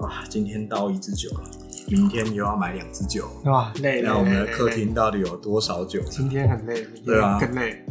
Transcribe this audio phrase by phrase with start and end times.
[0.00, 1.50] 哇，今天倒一支酒了，
[1.88, 4.10] 明天又要买两支酒，哇，累了。
[4.10, 6.00] 那我们的客厅到底有多少酒？
[6.10, 7.84] 今天很累，明对啊天更累，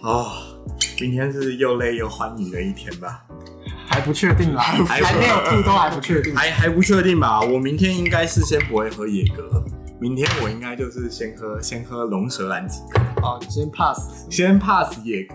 [0.00, 0.32] 哦、
[1.00, 3.24] 明天是又累又欢愉的一天吧？
[3.86, 6.34] 还不确定啦，还还没有吐都还不确定。
[6.34, 7.40] 还还不确定吧？
[7.42, 9.62] 我明天应该是先不会喝野格，
[10.00, 14.26] 明天我应该就是先喝先喝龙舌兰几个，哦，你先 pass。
[14.30, 15.34] 先 pass 野格，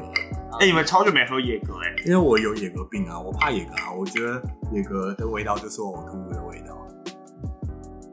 [0.60, 4.42] 哎、你们超久没喝野格哎、因为我有野格病啊，我怕野格啊，我觉得
[4.74, 6.76] 野格的味道就是我呕吐物的味道。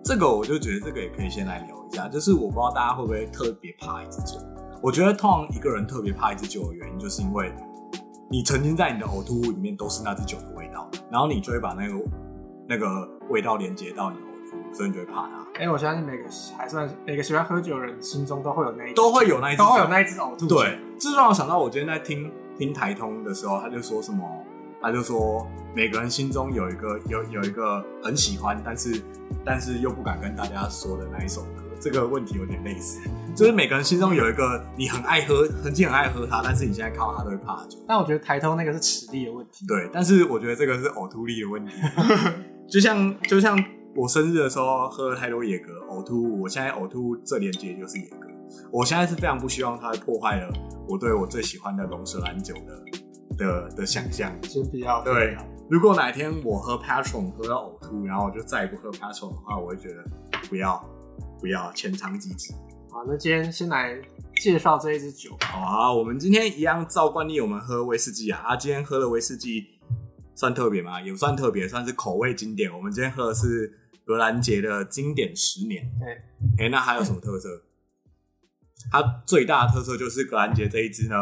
[0.05, 4.39] 这个我就觉得这个也可以先来聊一下，就是我不知道大家会不会特别怕一支酒。
[4.83, 7.51] 我觉得通常一个人特别怕一支酒的原因，就是因为
[8.31, 11.95] 你曾经在你的呕吐物里面都是那支酒的味道，然后你就会把那个
[12.69, 15.43] 那个味道连接到你的呕吐物，所以你就会怕它。
[15.59, 16.25] 哎，我相信每个
[16.59, 20.57] 还算每个喜欢喝酒的人心中都会有那一都会有那一支都会有那一只呕吐酒。
[20.57, 24.27] 对，这就让我想到我今天在听听台通的时候，他就说什么，
[24.81, 29.03] 他就说每个人心中有一个有有一个很喜欢，但是
[29.45, 31.63] 但是又不敢跟大家说的那一首歌。
[31.81, 32.99] 这个问题有点类似，
[33.37, 37.79] 就是每个人心中有一个你很爱喝，曾经很爱喝它，但是你现在看到它都会怕酒。
[37.87, 39.67] 但我觉得台通那个是实力的问题。
[39.67, 41.73] 对，但是我觉得这个是呕吐力的问题，
[42.67, 43.63] 就像就像
[43.95, 48.24] 我生日的时候喝了太多野格，呕吐，我现在呕吐这连接就是野格，
[48.73, 50.53] 我现在是非常不希望它破坏了
[50.89, 54.33] 我对我最喜欢的龙舌兰酒的的的想象。
[54.43, 55.03] 先不要。
[55.03, 55.37] 对，
[55.71, 60.05] 如果哪天我喝 Patron 喝到呕吐，然后我就再也不喝 Patron 的话，我会觉得
[60.49, 60.85] 不要
[61.41, 62.53] 不要浅尝即止。
[62.91, 63.97] 好，那今天先来
[64.41, 65.37] 介绍这一支酒。
[65.41, 68.41] 好啊，我们今天一样照惯例，我们喝威士忌啊。
[68.45, 69.65] 啊，今天喝的威士忌
[70.37, 71.01] 算特别吗？
[71.01, 72.73] 也不算特别，算是口味经典。
[72.73, 73.73] 我们今天喝的是
[74.05, 75.85] 格兰杰的经典十年。
[75.99, 77.49] 对，哎、那还有什么特色？
[78.91, 81.17] 它最大的特色就是格兰杰这一支呢，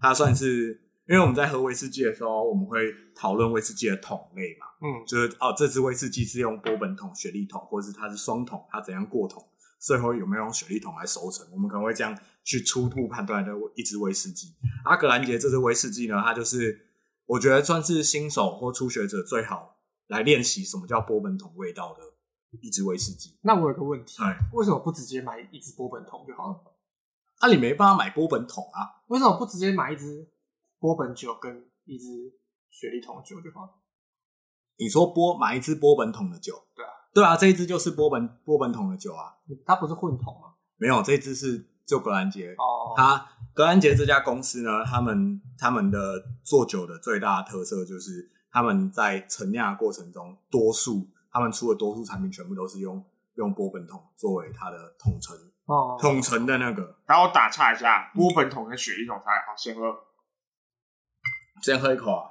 [0.00, 9.42] 它算是因为我们在喝威士忌的时候，我们会讨论威士忌的桶类嘛，嗯，就是哦，这支威士忌是用波本桶、雪莉桶，或者是它是双桶，它怎样过桶，
[9.78, 14.54] 最后有没有用雪莉桶来熟成，我们可能会这样去初步判断的一支威士忌。
[14.84, 16.86] 阿格兰杰这支威士忌呢，它就是
[17.26, 19.78] 我觉得算是新手或初学者最好
[20.08, 23.38] 来练习什么叫波本桶味道的一支威士忌。
[23.42, 26.74] 那我有个问题，哎，为什么不直接买一支波本桶就好了？
[27.40, 29.02] 那、你没办法买波本桶啊？
[29.06, 30.28] 为什么不直接买一支
[30.78, 32.04] 波本酒跟一支
[32.70, 33.70] 雪莉桶酒就好了？
[34.76, 39.34] 你说波买一支波本桶的酒，对啊，对啊，这一支就是波本波本桶的酒啊，
[39.64, 40.54] 它不是混桶吗？
[40.76, 55.36] 没有，这一支是就格兰杰哦，它格兰杰这家公司呢，他们他们的做酒的最大的特色就是他们在陈酿的过程中，多数他们出的多数产品全部都是用用波本桶作为它的统称
[55.68, 56.96] 哦，统称的那个。
[57.06, 59.94] 然后我打岔一下，波本桶跟雪莉桶才好，先喝。
[61.62, 62.30] 先喝一口啊，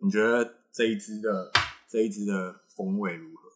[0.00, 1.50] 你觉得这一支的
[1.88, 3.48] 这一支的风味如何？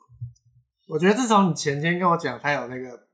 [0.88, 3.06] 我觉得自从你前天跟我讲他有那个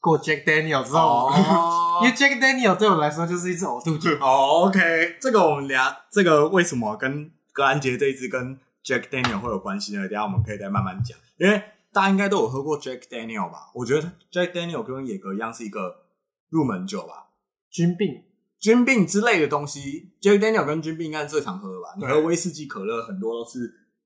[0.00, 4.12] 过 Jack Daniel 之后，哦 因为 Jack Daniel 对我来说就是一支呕吐酒。
[4.24, 10.02] 哦，OK，这个我们俩这个为什么跟格兰杰这一支跟 Jack Daniel 会有关系呢？
[10.02, 13.70] 等一下我们可以再慢慢讲，因为大家应该都有喝过 Jack Daniel 吧？
[13.74, 16.06] 我觉得 Jack Daniel 跟野格一样是一个
[16.48, 17.28] 入门酒吧，
[17.70, 18.24] 菌病。
[18.58, 21.94] 菌病之类的东西，Jack Daniel 跟菌病应该是最常喝的吧？
[21.96, 23.58] 你对喝威士忌、可乐很多都是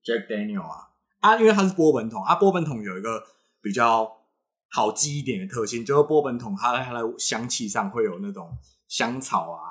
[0.03, 0.89] Jack Daniel 啊。
[1.19, 3.23] 啊，因为它是波本桶啊，波本桶有一个
[3.61, 4.11] 比较
[4.71, 8.49] 好记一点的特性，就是波本桶它在它的香气上会有那种
[8.87, 9.61] 香草啊、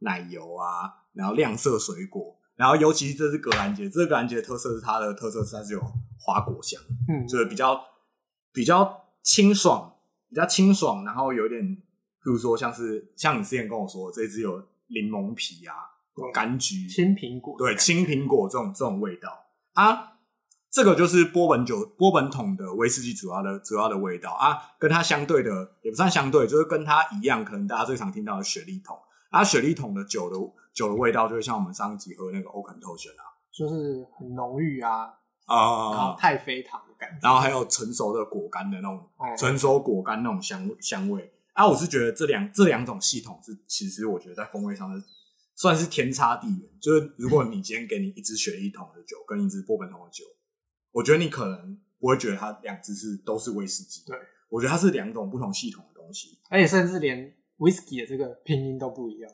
[0.00, 5.80] 奶油啊，然后亮色水果，然后尤其是这是格兰杰，这个格兰杰的特色是它的特色是它是有
[6.18, 7.80] 花果香，嗯，就是比较
[8.52, 9.96] 比较清爽，
[10.28, 11.78] 比较清爽，然后有点，譬
[12.24, 15.74] 如说像是像你之前跟我说，这只有柠檬皮啊、
[16.32, 19.28] 柑橘、青苹果，对青苹果这种这种味道。
[19.72, 20.10] 啊。
[20.74, 24.32] 这个就是波本酒、波本桶的威士忌主要的主要的味道。
[24.32, 28.98] 啊，跟它相对的也不算相对，就是跟它一样，可能大家最常听到的雪莉桶。
[29.30, 30.36] 啊，雪莉桶的酒的
[30.74, 35.06] 酒的味道，就是像我们上一集喝那个欧肯透选啊，就是很浓郁啊，
[35.46, 37.18] 然啊、后太妃糖的感觉。
[37.22, 45.04] 然后还有成熟的果干的那种哦成熟果干那种香香味啊，我是觉得这两这两种系统是，其实我觉得在风味上是
[45.54, 46.68] 算是天差地远。
[46.80, 50.24] 就是如果你今天给你一支雪莉桶的酒跟一支波本桶的酒，
[50.90, 56.40] 我觉得你可能不会觉得它两支是都是威士忌，对我觉得它是两种不同系统的东西。
[56.50, 59.30] 而且甚至连 whisky 的这个拼音都不一样。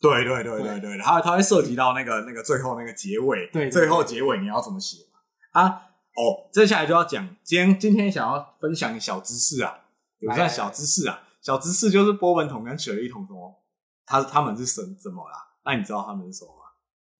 [0.00, 5.60] 对对对对对，它它会涉及到那个那个最后那个结尾，对对最后结尾你要怎么写嘛？
[5.60, 5.68] 啊
[6.16, 9.80] 哦，接下来就要讲今天今天想要分享小知识啊，
[10.18, 13.62] 也不算小知识啊，小知识就是波本桶跟雪莉桶什么，
[14.06, 15.36] 它它们是什怎么啦？
[15.64, 16.56] 那你知道他们是什么吗？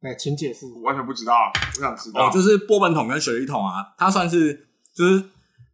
[0.02, 0.66] 哎，请解释。
[0.66, 1.34] 我完全不知道，
[1.76, 2.26] 我想知道。
[2.26, 5.22] 哦，就是波本桶跟雪莉桶啊，它算是就是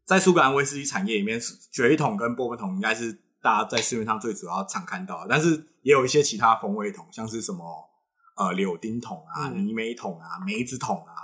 [0.05, 5.51] 在苏格兰威士忌产业里面，雪莉桶跟波本桶应该是大家在市面上最主要常看到的，但是
[5.83, 7.65] 也有一些其他风味桶，像是什么
[8.37, 11.15] 呃柳丁桶啊、嗯泥煤桶啊、梅子桶啊、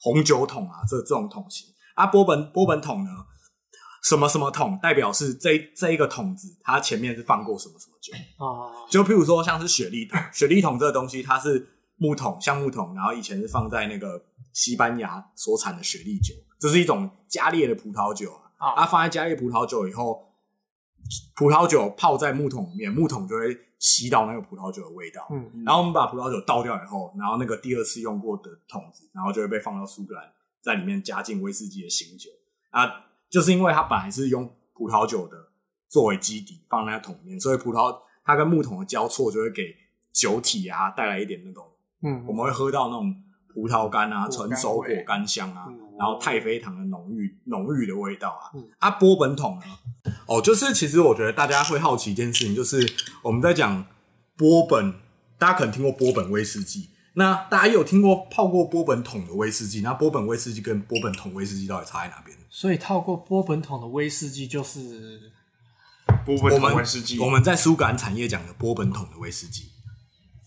[0.00, 2.06] 红酒桶啊这这种桶型啊。
[2.06, 3.10] 波本波本桶呢，
[4.04, 8.12] 什么什么桶代表是这这一个桶子，它前面是放过什么什么酒。
[8.38, 18.68] 哦，就譬如说像是雪莉桶， 雪莉桶这个东西它是木桶，橡木桶，然后以前是放在那个西班牙所产的雪莉酒，这是一种加烈的葡萄酒啊。
[18.68, 20.31] 啊它放在加烈葡萄酒以后，
[21.34, 25.26] 葡萄酒泡在木桶里面，木桶就会吸到那个葡萄酒的味道。
[25.30, 30.24] 嗯，然后我们把葡萄酒倒掉以后，然后那个第二次用过的桶子，然后就会被放到苏格兰，
[30.60, 32.30] 在里面加进威士忌的醒酒
[32.70, 35.36] 啊，就是因为它本来是用葡萄酒的
[35.88, 39.74] 作为基底放在那个桶里面，所以葡萄它跟木桶的交错就会给
[40.12, 41.66] 酒体啊带来一点那种，
[42.02, 43.14] 嗯，我们会喝到那种
[43.52, 48.50] 葡萄干啊、成熟果干香啊，嗯然后太妃糖的浓郁浓郁的味道啊。
[48.54, 49.64] 嗯啊，波本桶呢？
[50.32, 52.90] 哦，就是其实我觉得大家会好奇一件事情，就是
[53.22, 53.84] 我们在讲
[54.36, 54.94] 波本，
[55.38, 62.34] 大家可能听过波本威士忌，那大家也有听过泡过波本桶的威士忌，那波本威士忌跟波本桶威士忌到底差在哪边？
[62.48, 65.32] 所以套过波本桶的威士忌就是
[66.24, 69.71] 波本桶们威士忌，我们在苏格兰产业讲的波本桶的威士忌，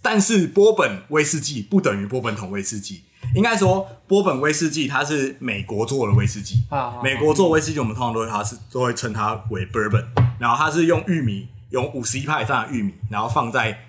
[0.05, 3.03] 但是波本威士忌不等于波本桶威士忌。
[3.33, 10.05] 应该说，波本威士忌它是美国做的威士忌，啊啊美国做威士忌，我们通常都会它是都会称它为 bourbon，
[10.37, 13.79] 然后它是用玉米，用五十一派以上的玉米，然后放在，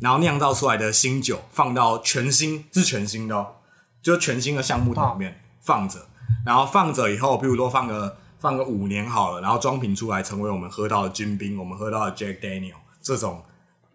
[0.00, 3.46] 然后酿造出来的新酒放到全新是全新的、哦，
[4.00, 6.06] 就全新的橡木桶里面放着，
[6.46, 13.42] 然后放着以后，比如说放个放个五年好了，然后装瓶出来，成为我们喝到的军兵，我们喝到的 Jack Daniel 这种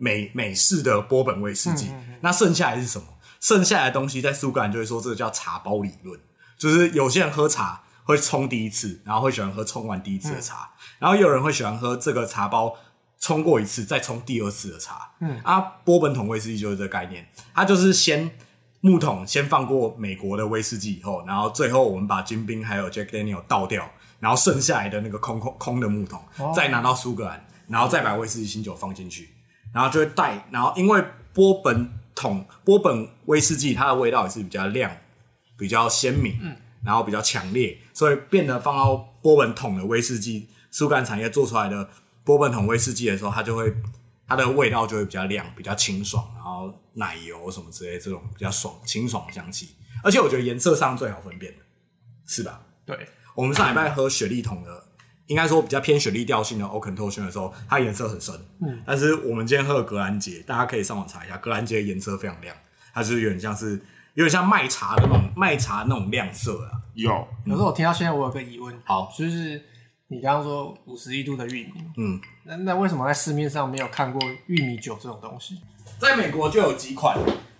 [0.01, 1.91] 美美式的波本威士忌。
[2.21, 3.05] 那剩下来是什么？
[3.39, 6.19] 剩下来的东西在苏格兰就会说这个叫茶包理论，
[6.57, 12.75] 就是有些人喝茶会冲第一次，然后会喜欢喝冲完第一次的茶，然后有人会喜欢喝这个茶包
[13.19, 15.11] 冲过一次再冲第二次的茶。
[15.21, 18.29] 嗯啊，波本桶威士忌就是这个概念，它就是先
[18.81, 23.89] 木桶先放过美国的威士忌以后，然后最后我们把金冰还有 Jack Daniel 倒掉，
[24.19, 29.30] 然后剩下来的那个空空空的木桶、哦再拿到苏格兰，然后再把威士忌新酒放进去，
[29.73, 31.03] 然后就会带，然后因为
[31.33, 34.91] 波本桶波本威士忌它的味道也是比较亮、
[35.57, 41.89] 比较鲜明，嗯，然后比较强烈，所以变得放到波本桶的威士忌，苏干产业做出来的
[42.23, 43.73] 波本桶威士忌的时候，它就会
[44.27, 51.59] 它的味道就会比较亮、比较清爽，然后奶油什么之类这种比较爽、清爽的香气，而且我觉得颜色上最好分辨的，
[52.25, 52.61] 是吧？
[52.85, 54.87] 对，我们上礼拜喝雪莉桶的，
[55.31, 58.35] 应该说比较偏雪莉调性的欧肯托轩的时候，它颜色很深。
[58.59, 62.53] 嗯，但是我们今天喝的格兰杰，大家可以上网查一下，格兰杰的颜色非常亮，
[62.93, 63.79] 它就是有点像是
[64.15, 66.71] 有点像麦茶的那种麦茶那种亮色啊。
[66.95, 67.09] 有
[67.45, 69.63] 可是我听到现在，我有个疑问，好就是
[70.09, 75.61] 你刚刚说五十一度的玉米，嗯，那那为什么在市面上没有看过玉米酒这种东西？
[75.97, 77.17] 在美国就有几款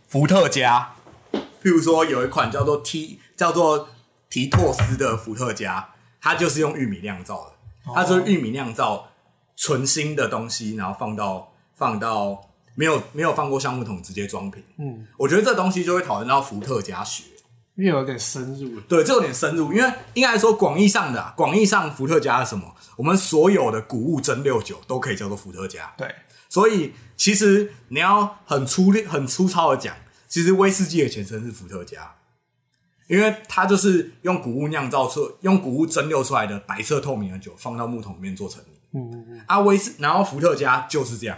[0.09, 0.93] 伏特加，
[1.31, 3.87] 譬如说有一款叫做 T 叫做
[4.29, 5.89] 提托斯的伏特加，
[6.19, 7.51] 它就是用玉米酿造的，
[7.93, 9.09] 它就是玉米酿造
[9.55, 14.63] 纯新的东西，然后放到放到没有没有放过橡木桶直接装瓶。
[14.77, 17.23] 嗯，我觉得这东西就会讨论到伏特加学。
[17.75, 18.83] 因为有点深入了。
[18.87, 22.75] 对，这有点深入，因为应该来说广义上的啊广义上伏特加是什么？
[22.97, 25.91] 我们所有的谷物蒸馏酒都可以叫做伏特加。
[25.97, 26.13] 对，
[26.49, 29.95] 所以其实你要很粗略、很粗糙的讲，
[30.27, 32.13] 其实威士忌的前身是伏特加，
[33.11, 38.71] 因为它就是用谷物酿造出、用谷物蒸馏出来的白色透明的酒放到木桶里面做成泥。
[38.93, 41.37] 嗯嗯嗯，啊，威士，然后伏特加就是这样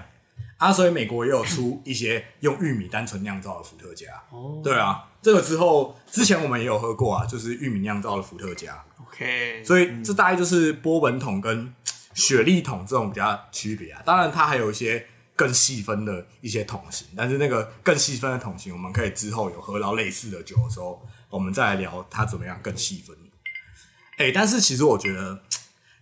[0.58, 4.06] 啊，所以美国也有出一些用玉米单纯酿造的伏特加。
[4.30, 8.84] 哦对啊，这个之后之前我们也有喝过啊，就是玉米酿造的伏特加。
[9.08, 11.74] ，OK，所以这大概就是波本桶跟
[12.14, 14.02] 雪莉桶这种比较区别啊。
[14.06, 21.04] 当然，它还有一些更细分的一些桶型，但是那个更细分的桶型，我们可以之后有喝到类似的酒的时候，
[21.34, 23.18] 我们再来聊它怎么样更细分。
[24.18, 25.42] 哎、但是其实我觉得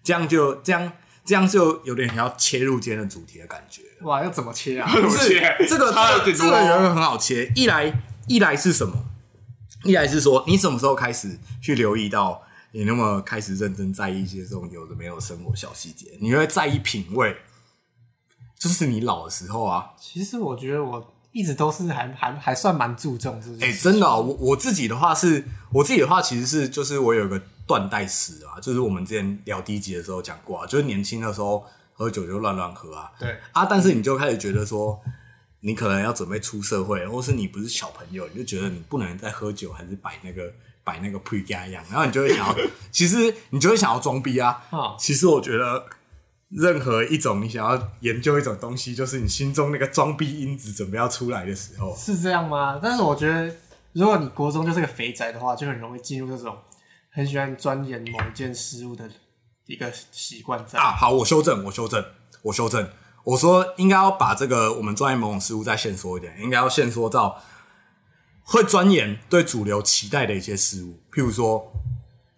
[0.03, 0.91] 这样就这样
[1.23, 3.81] 这样就有点要切入今天的主题的感觉。
[4.01, 4.87] 哇，要怎么切啊？
[4.93, 9.05] 怎么不是切这个 这个差了挺多这个有一个很好切，一来一来是什么？
[9.85, 17.37] 一来是说你什么时候开始去留意到你那么开始认真在意一些这种有的没有生活小细节，你会在意品味，
[18.59, 19.93] 就是你老的时候啊。
[19.97, 23.83] 其实我觉得我一直都是还还还算蛮注重是不是哎、事。
[23.83, 34.99] 真的哦、我我自己的话是，我自己的话其实是，就是我有个断代史啊，就是我们之前聊第一集的时候讲过啊，就是年轻的时候喝酒就乱乱喝啊，对，啊，但是你就开始觉得说，
[35.61, 40.51] 你可能要准备出社会，或是你不是小朋友，你就觉得你不能再喝酒，还是摆那个
[40.83, 42.55] 摆那个 pre 一样，然后你就会想要，
[42.91, 44.63] 其实你就会想要装逼啊。
[44.71, 45.85] 啊其实我觉得，
[46.51, 51.95] 任何一种你想要研究一种东西，就是你心中那个装逼因子准备要出来的时候。
[51.95, 52.79] 是这样吗？
[52.81, 53.55] 但是我觉得，
[53.93, 56.57] 如果你国中就是个肥宅的话，就很容易进入这种
[57.11, 59.09] 很喜欢钻研某一件事物的
[59.65, 60.77] 一个习惯在。
[60.77, 62.03] 啊，好，我修正，我修正，
[62.41, 62.89] 我修正。
[63.23, 67.41] 我说应该要把这个我们钻研某种事物再限缩一点，应该要限缩到
[68.43, 71.71] 会钻研对主流期待的一些事物，譬如说，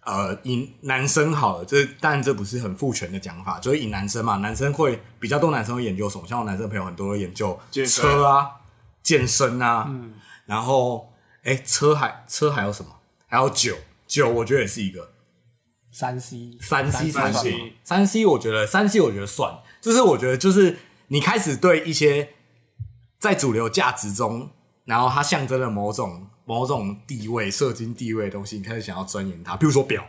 [0.05, 6.27] 呃，以男生好了，这但这不是很父权的讲法，就是以男生嘛，男生会比较多男生会研究什么？
[6.27, 7.57] 像我男生朋友很多会研究
[7.87, 8.49] 车啊、
[9.01, 10.13] 健身啊，嗯，
[10.45, 11.11] 然后
[11.43, 12.91] 哎、车还车还有什么？
[13.27, 15.11] 还有酒，酒我觉得也是一个。
[15.91, 22.29] 三 C 三 C 三产 C 品，三 C 我觉得三 C 我觉得算，就是我觉得就是你开始对一些
[23.19, 24.49] 在主流价值中，
[24.85, 29.55] 然后它象征了某种某种地位、社经地位的东西，你开始想要钻研它。
[29.55, 30.05] 比如说表，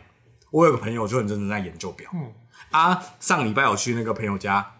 [0.51, 2.31] 我有个朋友就很认真在研究表，嗯
[2.71, 4.73] 啊，上礼拜我去那个朋友家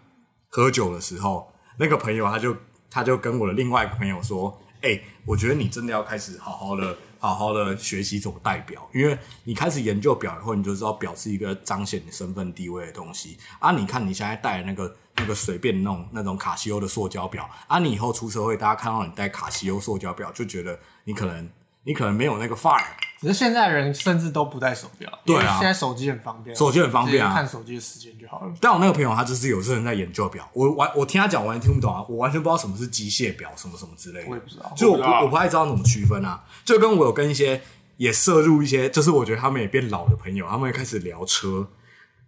[0.48, 2.56] 喝酒的时候，那个朋友他就
[2.90, 13.72] 他就跟我的另外一个朋友说：“哎、我觉得你真的要开始好好的、好好的学习怎么戴表，因为你开始研究表以后，你就知道表是一个彰显你身份地位的东西啊。
[13.72, 21.48] 你看你现在戴的那个那个随便弄那种卡西欧的塑胶表啊，你以后出社会，大家看到你戴卡西欧塑胶表，就觉得你可能
[21.84, 22.82] 你可能没有那个范儿。”
[23.18, 28.52] 只是现在人甚至都不戴手表，对啊现在手机很方便，手机很方便啊看手机的时间就好了。
[28.60, 34.26] 但我那个朋友他就是有认真在研究表，我完我听他讲，完全听不懂啊，我完全不知道什么是机械表，什么什么之类的。
[34.28, 36.44] 我也不知道就我不我不太知道怎么区分啊。
[36.62, 37.62] 就跟我有跟一些
[37.96, 41.66] 也摄入一些，就是我觉得他们也变老的朋友，他们也开始聊车。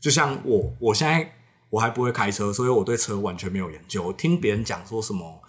[0.01, 1.31] 就像我，我现在
[1.71, 4.03] 我还不会开车，所以我对车完全没有研究。
[4.03, 5.43] 我听别人讲说什么，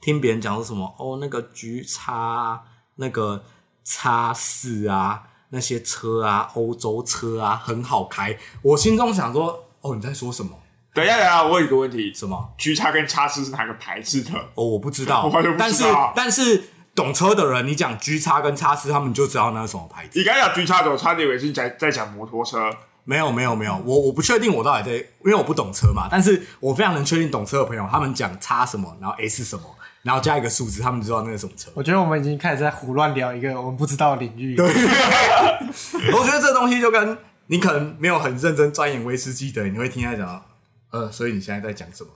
[0.00, 2.62] 听别人讲说什么哦，那个 G 叉
[2.96, 3.42] 那个
[3.82, 8.36] 叉四啊，那些车啊，欧洲车啊，很好开。
[8.62, 10.50] 我心中想说，哦，你在说什么？
[10.92, 14.32] 等一下，等一下，我有一个问题什么？，G 叉跟叉四是哪个牌子的？
[14.54, 20.18] 哦，我不知道，我完全不但是知道但是懂车的人，你讲 G 叉跟叉四，他们就知道那是什么牌子。
[20.18, 22.70] 你刚才讲 G 叉的，我差点以为是你在在讲摩托车。
[23.04, 26.08] 没有没有没有，我我不确定我到底在，因为我不懂车嘛。
[26.10, 29.62] 但是我非常能确定懂车的朋友，他们讲叉什么，然后 S 什么，
[30.02, 31.70] 然后加一个数字，他们就知道那是什么车。
[31.74, 34.56] 我觉得我们已经开始在胡乱聊一个我们不知道的领域。
[34.56, 34.66] 对
[36.12, 37.16] 我觉得这东西就跟
[37.48, 40.42] 你可能没有很认真钻研威士忌的，你会听他讲，
[40.90, 42.10] 呃，所以你现在在讲什么？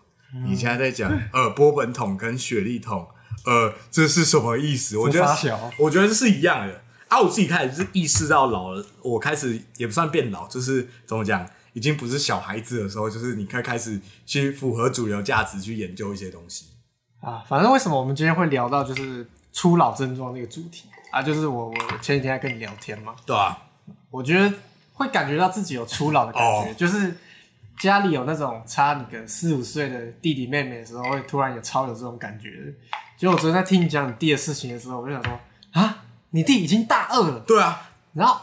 [0.47, 3.07] 你现在在讲呃波本桶跟雪莉桶，
[3.45, 4.97] 呃，这是什么意思？
[4.99, 5.37] 我觉得
[5.79, 6.83] 我觉得是一样的。
[7.09, 16.67] 啊，我自己开始是意识到老了，我开始也不算变老，就是怎么讲，已经不是小孩子的时候，就是你开开始去符合主流价值去研究一些东西。
[17.21, 21.23] 啊，反正为什么我们今天会聊到就是初老症状这个主题啊？
[21.23, 23.59] 就是我我前几天在跟你聊天嘛，对啊，
[24.11, 24.55] 我觉得
[24.93, 27.17] 会感觉到自己有初老的感觉，哦就是
[27.81, 32.73] 家里有那种差你个四五岁的弟弟妹妹的时候，会突然有超有这种感觉的。
[33.17, 35.41] 结果我昨天在听你讲你弟的事情的时候，我就想说
[35.73, 38.41] 啊，你弟已经大二了，对啊，然后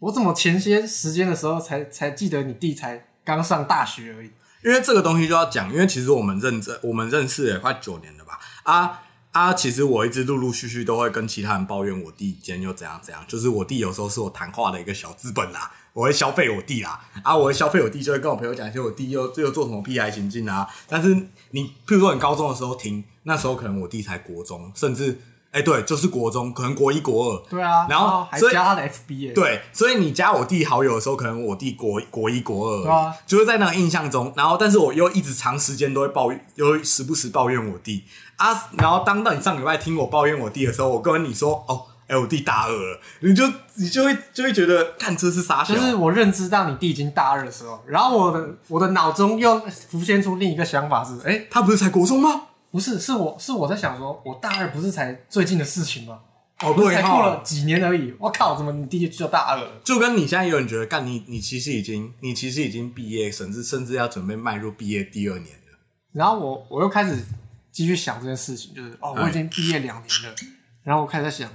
[0.00, 4.30] 我怎么前些时间的时候才才记得你弟才刚上大学而已？
[4.64, 8.38] 因为这个东西就要讲，因为其实我们认真，我们认识也快九年了吧？
[8.64, 9.02] 啊
[9.32, 20.68] 啊，其实我一直陆陆续续都会跟其他人抱怨我弟今天又怎样怎样，就是我弟有时候是我谈话的一个小资本啦，我会消费我弟啦，啊，我会消费我弟，就会跟我朋友讲一些我弟又又做什么屁孩行径啊。
[20.88, 21.14] 但是
[21.50, 25.20] 你，譬如说你高中的时候听，那时候可能我弟才国中，甚至
[25.54, 38.02] 哎、对，就是国中，可能国一国二，对啊，然后还加他的 FB 耶、对，所以你加我弟好友的时候，可能我弟国国一国二，对啊就是在那个印象中，然后但是我又一直长时间都会抱怨，又时不时抱怨我弟。
[38.36, 43.44] 啊，然后当到你上礼拜听我抱怨我弟的时候，我跟你说哦，哎、我弟大二了，你就
[43.74, 52.42] 你就会就会觉得，看这是傻小，就是我认知到你弟已经大二的时候，然后我的我的脑中又浮现出另一个想法是，哎、他不是才国中吗？
[52.74, 56.18] 不是，是我是我在想说，我大二不是才最近的事情吗？
[56.60, 59.80] 哦，不是对才过了哈，几年而已，我靠，怎么你弟就大二了？
[59.84, 65.78] 就跟你现在有人觉得，干你你其实已经你其实已经毕业，甚至甚至要准备迈入毕业第二年了。
[66.12, 67.24] 然后我我又开始
[67.70, 70.34] 继续想这件事情，就是哦，我已经毕业两年了，
[70.82, 71.48] 然后我开始在想，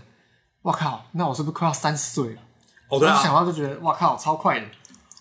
[0.62, 2.42] 我靠，那我是不是快要三十岁了？
[2.88, 4.66] 哦，对啊，我想到就觉得哇靠，超快的。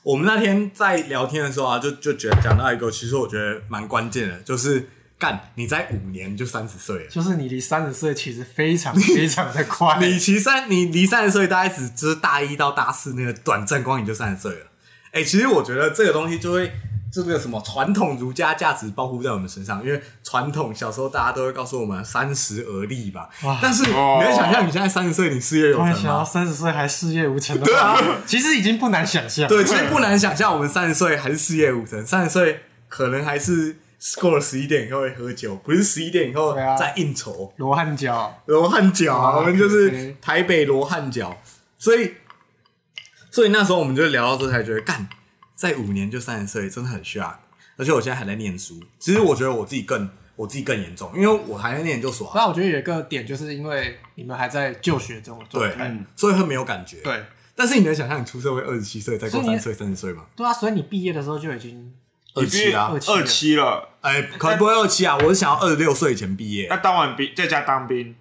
[0.05, 4.89] 我们那天在聊天的时候啊，就就觉得讲到一个，其实我觉得蛮关键的，就是
[5.19, 7.11] 干你在五年就三十岁了。
[7.11, 14.67] 就是你离三十岁其实非常 非常的快，你其实三，你离三十岁大概只就是大一到大四那个短暂光影就三十岁了。
[15.11, 16.71] 哎、其实我觉得这个东西就会
[17.11, 23.59] 这个什么传统儒家价值保护在我们身上，因为传统小时候大家都会告诉我们三十而立吧哇。
[23.61, 26.09] 但是你哦能想象你现在三十岁，你事业有突然成吗？
[26.09, 29.49] 想到三十岁还事业无成的话，其实已经不难想象。
[29.49, 33.79] 对，其实不难想象，我们三十岁还是事业无成，三十岁可能还是
[34.21, 36.77] 过了十一点以后会喝酒，不是十一点以后对啊。
[36.77, 37.53] 再应酬。
[37.57, 39.39] 罗汉脚，罗汉脚。
[39.39, 41.37] 我们就是台北罗汉脚，
[41.77, 42.15] 所以
[43.31, 45.09] 所以那时候我们就聊到这，才觉得干，
[45.55, 47.35] 在五年就三十岁，真的很 shock。
[47.77, 57.25] 而且我现在还在念书，其实我觉得我自己更我自己更严重，因为我还在念研究所、啊，那我觉得有一个点，就是因为你们还在就学中对态，，所以会没有感觉。，对。
[57.55, 60.27] 但是你能想象你出社会二十七岁，再过所以你三十岁、三十岁吗？
[60.37, 61.93] 对啊，所以你毕业的时候就已经
[62.39, 66.67] 二七啊，二七了，哎，可能不会二七啊，我是想要二十六岁以前毕业。
[66.69, 66.77] 那。
[66.77, 68.15] 当完兵在家当兵，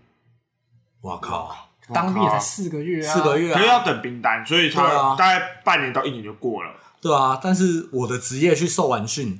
[1.02, 6.72] 我靠，当兵也才四个月啊，四个月啊，可是要等兵单，所以他大概半年到一年就过了。
[7.00, 9.40] 对啊，但是我的职业去受完训，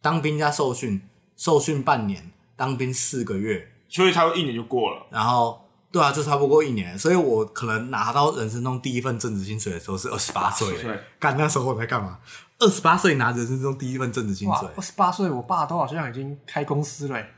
[0.00, 1.02] 当兵加受训，
[1.36, 5.06] 受训半年，当兵四个月，所以差不多一年就过了。
[5.10, 10.72] 然后对啊，就差不多一年，所以我可能拿到人生中第一份正职薪水的时候是二十八岁。
[10.82, 12.18] 对，干那时候我在干嘛？
[12.62, 17.28] 二十八岁拿人生中第一份正职薪哇水，，二十八岁，我爸都好像已经开公司了欸，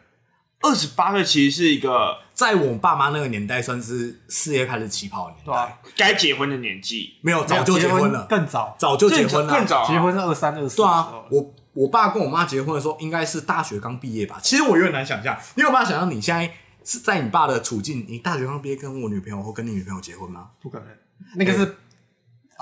[0.61, 5.93] 二十八岁其实是一个在我爸妈那个年代算是事业开始起跑的年对？
[5.97, 9.89] 该结婚的年纪，没有早就结婚了，更早，早就结婚了，更早啊。
[9.89, 14.39] 结婚是二三二四，对啊，我我爸跟我妈结婚的时候，应该是大学刚毕业吧。
[14.43, 16.53] 其实我有点难想象，你有办法想象你现在
[16.85, 20.51] 是在你爸的处境，你大学刚毕业跟我女朋友或跟你女朋友结婚吗？
[20.61, 20.89] 不可能，
[21.37, 21.77] 那个是。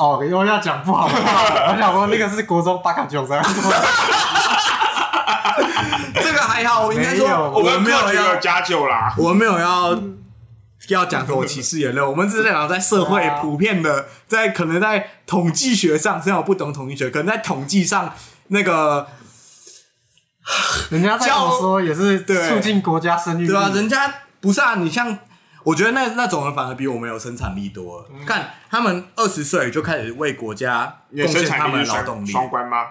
[0.03, 3.41] 哦，又要讲不好的话， 我想说那个是国中八卡九三，
[6.15, 9.15] 这个还好，我应该说我们没有有要，加酒啦。
[9.17, 9.97] 我们没有要
[10.91, 18.13] 要讲说我歧视言论，我们只是在讲在社会普遍的，在可能在统计学上，虽然我不懂统计学，可能在统计上
[18.49, 19.07] 那个
[20.91, 25.17] 人家在跟我说也是对促进国家生育率，对啊，人家不是啊，你像。
[25.65, 28.07] 我觉得那那种人反而比我们有生产力多了。
[28.27, 32.87] 看他们二十岁就开始为国家贡献他们的劳动力，双双关吗？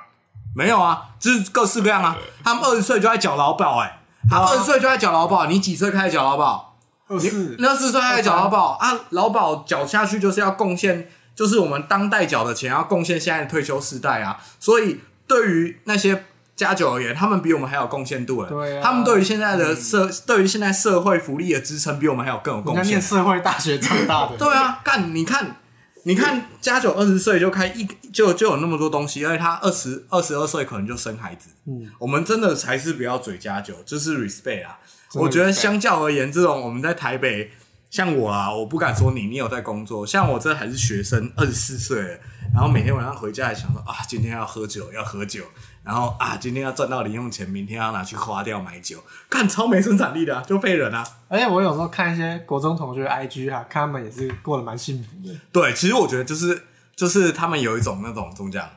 [0.55, 2.17] 没有啊，就是各式各样啊。
[2.43, 6.77] 他们二十岁就在缴劳保、哎，他二十岁就在缴劳保，你几岁开始缴劳保？
[7.07, 8.99] 二四你二十岁开始缴劳保啊？
[9.09, 14.39] 劳保缴下去就是要贡献，就是我们当代缴的钱要贡献现在的退休世代啊。
[14.59, 16.25] 所以对于那些
[16.61, 18.49] 家酒而言，他们比我们还有贡献度了。
[18.49, 23.01] 对啊他们对于现在的社，对于现在社会福利的支撑，比我们还有更有贡献。
[23.01, 25.57] 社会大学长大的， 对啊，干你看，
[26.03, 31.49] 你看加九二十岁就开一就就有那么多东西，而且他二十二十二岁可能就生孩子。
[31.65, 34.77] 嗯，我们真的才是不要嘴加酒，就是 respect 啊。
[35.15, 37.51] 我觉得相较而言，这种我们在台北，
[37.89, 42.17] 像我啊，我不敢说你，你有在工作，像我这还是学生，二十四岁了，
[42.53, 45.43] 然后每天晚上回家还想说啊，今天要喝酒，要喝酒。
[45.83, 51.03] 然后啊，今天要赚到零用钱，明天要拿去花掉买酒，看超没生产力的、啊，就废人啊。
[51.27, 55.35] 而且我有时候看一些国中同学 IG 啊，看他们也是过得蛮幸福的。
[55.51, 56.63] 对，其实我觉得就是
[56.95, 58.69] 就是他们有一种那种怎么讲，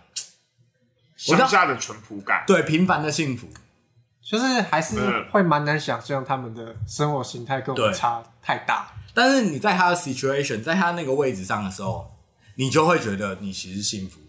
[1.17, 2.45] 乡下的淳朴感。
[2.47, 3.49] 对平凡的幸福。
[4.27, 8.89] 就是还是嗯会蛮难想象他们的生活形态跟我们差太大。
[9.13, 12.11] 但是你在他的 situation，在他那个位置上的时候，
[12.55, 14.24] 你就会觉得你其实幸福的，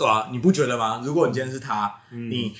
[0.00, 1.02] 对啊，你不觉得吗？
[1.04, 2.56] 如果你今天是他，你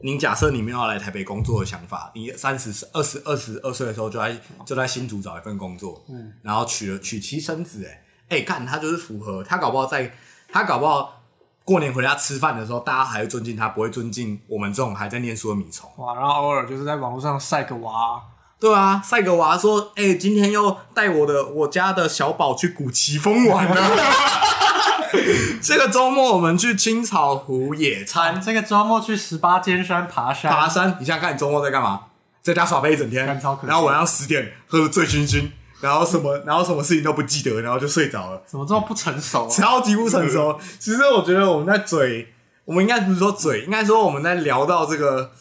[0.00, 10.14] 你假设你没有要来台北工作的想法，你三十二十二十二岁的时候就在就在新竹找一份工作，嗯，然后娶了娶妻生子、哎哎，看他就是符合他，搞不好在
[10.52, 11.20] 他搞不好
[11.64, 15.90] 过年回家吃饭的时候，大家还会尊敬他，不会尊敬我们这种还在念书的米虫。
[15.96, 18.22] 哇，然后偶尔就是在网络上晒个娃，
[18.60, 23.74] 对啊，赛格娃说：“哎、今天又带我的我家的小宝去古奇峰玩了。
[25.62, 30.96] 这个周末我们去青草湖野餐、这个周末去十八尖山爬山，爬山。
[31.00, 32.00] 你想想看，你周末在干嘛？
[32.42, 33.40] 在家耍飞一整天然
[33.74, 35.48] 后晚上十点喝的醉醺醺，
[35.80, 39.48] 然后什么， 然后什么事情都不记得，然后就睡着了，怎么这么不成熟、啊？
[39.50, 40.60] 超级不成熟。
[40.78, 42.34] 其实我觉得我们在嘴，
[42.66, 45.32] 我们应该不是说嘴，应该说我们在聊到这个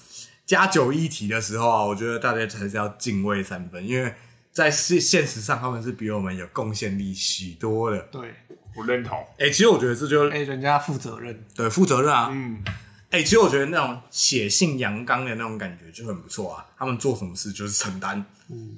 [0.46, 4.14] 加酒议题的时候啊，我觉得大家还是要敬畏三分，因为
[4.54, 7.98] 在现现实上他们是比我们有贡献力许多的。
[8.12, 8.36] 对，
[8.76, 9.18] 我认同。
[9.38, 12.30] 哎、其实我觉得这就哎、人家负责任，对负责任啊。
[12.32, 12.64] 嗯，
[13.12, 16.66] 哎、其实我觉得那种血性阳刚的那种感觉就很不错啊。
[16.78, 18.26] 他们做什么事就是承担，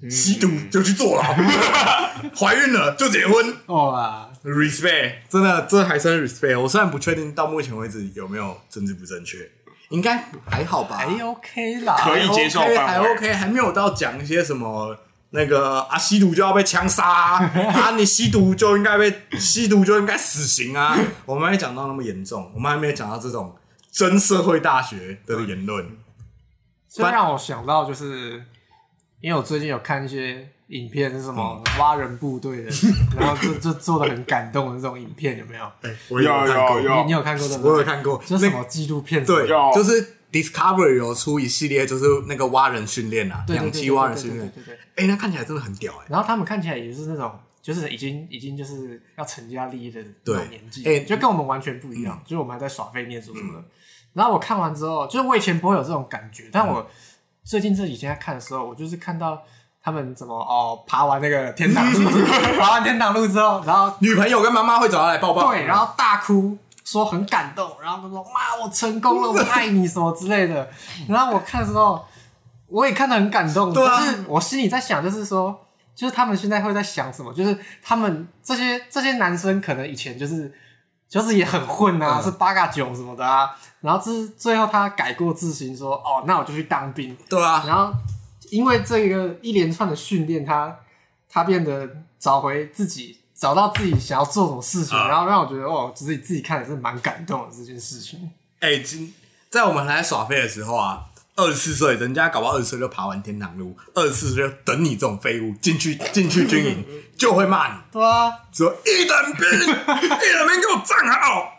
[0.09, 1.23] 吸毒就去做了，
[2.37, 6.59] 怀孕了就结婚哦啊，，respect， 真的这还算 respect。
[6.59, 9.49] 我虽然不确定到目前为止有没有政治不正确，
[9.89, 14.95] 应该还好吧，还 OK 啦，可以接受范围还 OK，还没有到讲一些什么。
[15.35, 17.43] 那个啊，吸毒就要被枪杀啊！
[17.75, 20.97] 啊你吸毒就应该被吸毒就应该死刑啊！
[21.25, 23.53] 我们还没讲到那么严重，我们还没有讲到这种
[23.91, 25.85] 真社会大学的言论。
[26.89, 28.41] 这让我想到，就是
[29.19, 32.71] 因为我最近有看一些影片，是什么嗯挖人部队的，
[33.19, 35.69] 然后就就做的很感动的这种影片，有没有？
[36.07, 37.71] 我有看过，有有你你有看过对不对？
[37.73, 39.25] 我有看过，就是什么纪录片？
[39.25, 45.03] 对，就是 Discovery 有出一系列，就是那个蛙人训练啊，对对对两栖蛙人训练对对对。
[45.03, 46.05] 哎，那看起来真的很屌哎。
[46.09, 52.21] 然后他们看起来也是那种，就是已经已经就是要成家立业的那种年纪，哎就跟我们完全不一样。
[52.25, 53.63] 就是我们还在耍废念书什么的。
[54.13, 56.85] 然后我看完之后，就是我以前不会有这种感觉，但我
[57.43, 59.41] 最近这几天在看的时候，我就是看到
[59.81, 62.09] 他们怎么哦爬完那个天堂路，
[62.59, 70.69] 爬完天堂路之后，然后女朋友跟妈妈会找他来抱抱，对，然后大哭，说很感动，然后他说妈，我成功了，我爱你什么之类的。
[71.09, 72.01] 然后我看的时候，
[72.67, 77.33] 我也看得很感动，对啊可是我心里在想，就是说，就是他们现在会在想什么？
[77.33, 80.53] 就是他们这些这些男生可能以前就是
[81.09, 87.91] 就是也很混啊，嗯是八嘎囧什么的啊，然后这最后他改过自新说，哦，那我就去当兵，对啊，然后
[88.51, 90.75] 因为这个一连串的训练，他
[91.27, 98.31] 他变得找回自己，找到自己想要做什么事情，啊然后让我觉得哦，自己自己看也是蛮感动的这件事情。
[98.61, 99.13] 哎，今
[99.49, 101.03] 在我们还在耍废的时候啊，
[101.35, 106.85] 二十四岁，人家搞不好二十岁就爬完天堂路，二十四岁就等你这种废物进去 进去军营，
[107.17, 111.51] 就会骂你对啊，说一等兵， 一等兵给我站好。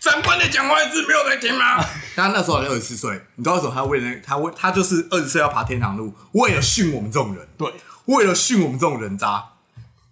[0.00, 1.84] 长官的讲话一直没有在听吗？
[2.16, 7.72] 他那时候才二十四岁，你知道为什么他为了他为他就是二十岁要爬天堂路，为了训我们这种人，对，
[8.06, 9.44] 为了训我们这种人渣。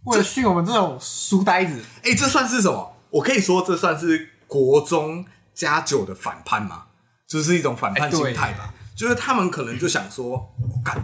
[0.09, 2.97] 为了训我们这种书呆子，哎、这算是什么？
[3.11, 6.87] 我可以说这算是国中加九的反叛吗？
[7.27, 8.75] 就是一种反叛心态吧。
[8.97, 11.01] 就是他们可能就想说，我干，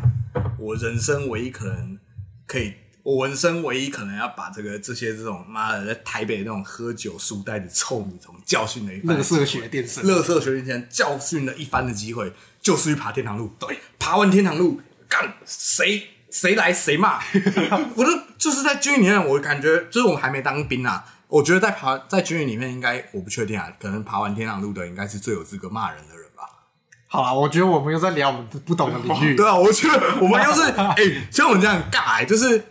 [0.58, 1.96] 我人生唯一可能
[2.46, 13.54] 可以，我人生唯一可能要把这个这些这种妈的在台北那种喝酒书呆子臭米虫教训了一番乐，色学电视，乐色学院前教训了一番的机会，就是去爬天堂路。
[13.60, 16.02] 对，爬完天堂路，干谁
[16.34, 17.20] 谁来谁骂。
[17.94, 21.04] 我就就是在军营里面，我感觉就是我们还没当兵啊。
[21.28, 26.42] 我觉得在爬在军营里面，应该我不确定啊，可能爬完天堂路的应该是最有资格骂人的人吧。
[27.06, 29.34] 好啦，我觉得我们又在聊我们不懂的领域。
[29.38, 30.96] 对啊，我觉得 我们又是哎、
[31.30, 32.64] 像我们这样尬、欸，就是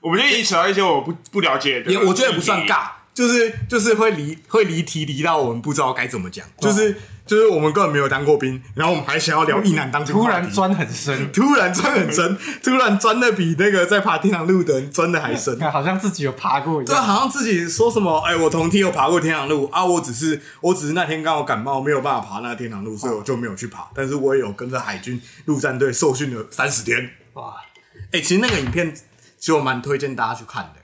[0.00, 2.66] 我们就一直扯到一些我不不了解的，也我觉得也不算。
[2.66, 6.98] 尬，就是就是会离会离题离到我们不知道该怎么讲，就是
[7.30, 15.56] 就是我们根本没有当过兵，然后我们还想要聊一男当兵，突然钻很深，突然钻很深，突然钻的比那个在爬天堂路的人钻的还深。
[15.70, 16.96] 好像自己有爬过一样对。
[16.96, 23.88] 好像自己说什么，哎、我同梯有爬过天堂路啊，我只是我只是那天刚好感冒，没有办法爬那个天堂路，所以我就没有去爬。
[23.94, 27.10] 但是我也有跟着海军陆战队受训了三十天。
[27.34, 27.54] 哇，
[28.10, 30.80] 哎、其实那个影片其实我蛮推荐大家去看的，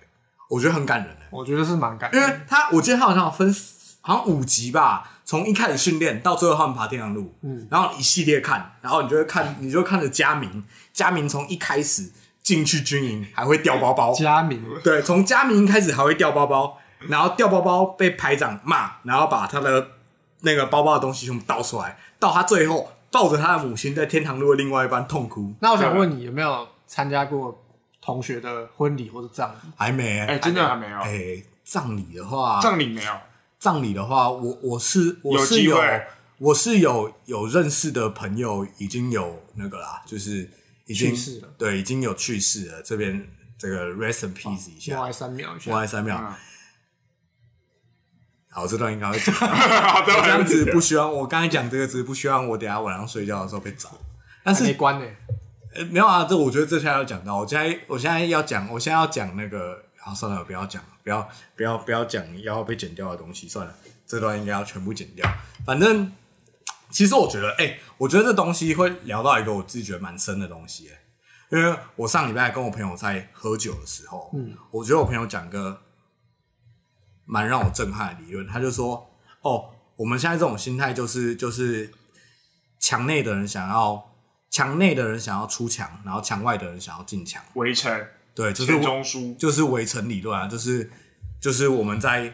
[0.49, 1.27] 我觉得很感人的。
[1.33, 2.31] 我觉得是蛮感因人。
[2.31, 3.53] 为他我记得他好像有分
[4.01, 12.09] 好像五集吧，从一开始训练到最后他们爬天堂路，嗯，然后一系列看，然后你就会看，你就看着佳明，佳明从一开始
[12.45, 19.89] 进去军营还会掉包包，佳明，对，从佳明开始还会掉包包，然后掉包包被排长骂，然后把他的
[20.43, 27.65] 那个包包的东西全部倒出来，到他最后抱着他的母亲在天堂路的另外一半痛哭，那我想问你有没有参加过
[28.01, 29.57] 同学的婚礼或者葬礼？
[29.77, 30.99] 还没、哎，真的还没有。
[31.01, 33.12] 哎、葬礼的话，葬礼没有，
[33.59, 36.07] 葬礼的话，我我是我有是有机会
[36.38, 40.51] 我是有有认识的朋友已经有那个啦，就是
[40.87, 42.83] 已经去世了对，已经有去世了。
[42.83, 43.27] 这边
[43.59, 45.71] 这个 rest in peace 一下，默哀三秒一下。
[45.71, 46.19] 默哀三秒。
[46.21, 46.35] 嗯
[48.49, 49.45] 好，这段应该会剪掉。
[49.53, 53.90] 好的，我这样子不希望，我刚才讲这个只是不希望我等下晚上睡觉的时候被找。
[54.42, 55.07] 但是还没关呢、
[55.75, 63.75] 呃，没有啊，这我觉得这下要讲到，我现在我现在要讲，我现在要讲那个，好算了，不要讲，不要不要不要讲要被剪掉的东西，算了，
[64.07, 65.29] 这段应该要全部剪掉。
[65.64, 66.12] 反正
[66.90, 71.03] 其实我觉得，哎、我觉得这东西会聊到一个我自己觉得蛮深的东西、哎
[71.49, 75.81] 因为我上礼拜跟我朋友在喝酒的时候，嗯，我觉得我朋友讲个
[77.25, 79.09] 蛮让我震撼的理论，他就说，
[79.42, 81.88] 哦，我们现在这种心态就是就是
[82.81, 84.12] 墙内的人想要
[84.51, 87.40] 墙内的人想要出墙，然后墙外的人想要进墙。
[87.55, 87.97] 围城
[88.37, 90.90] 对，就是中枢，就是围城理论啊，就是
[91.40, 92.33] 就是我们在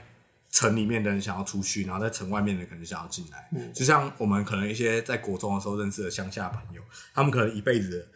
[0.50, 3.48] 城里面的人想要出去，然后在城外面的人可能想要进来。
[3.72, 6.82] 就像我们可能一些在国中的时候认识的乡下朋友，
[7.14, 8.06] 他们可能一辈子的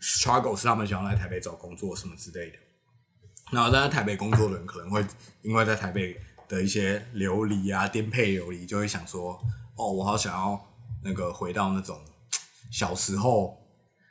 [0.00, 2.56] struggle 是他们想要来台北找工作什么之类的。
[3.52, 5.06] 然后在台北工作的人可能会
[5.42, 9.40] 因为在台北的一些流离啊、颠沛流离，就会想说：
[9.76, 10.60] 哦，我好想要
[11.04, 11.98] 那个回到那种
[12.70, 13.56] 小时候，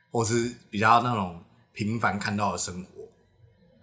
[0.10, 1.44] 或是比较那种
[1.74, 2.90] 平凡看到的生活。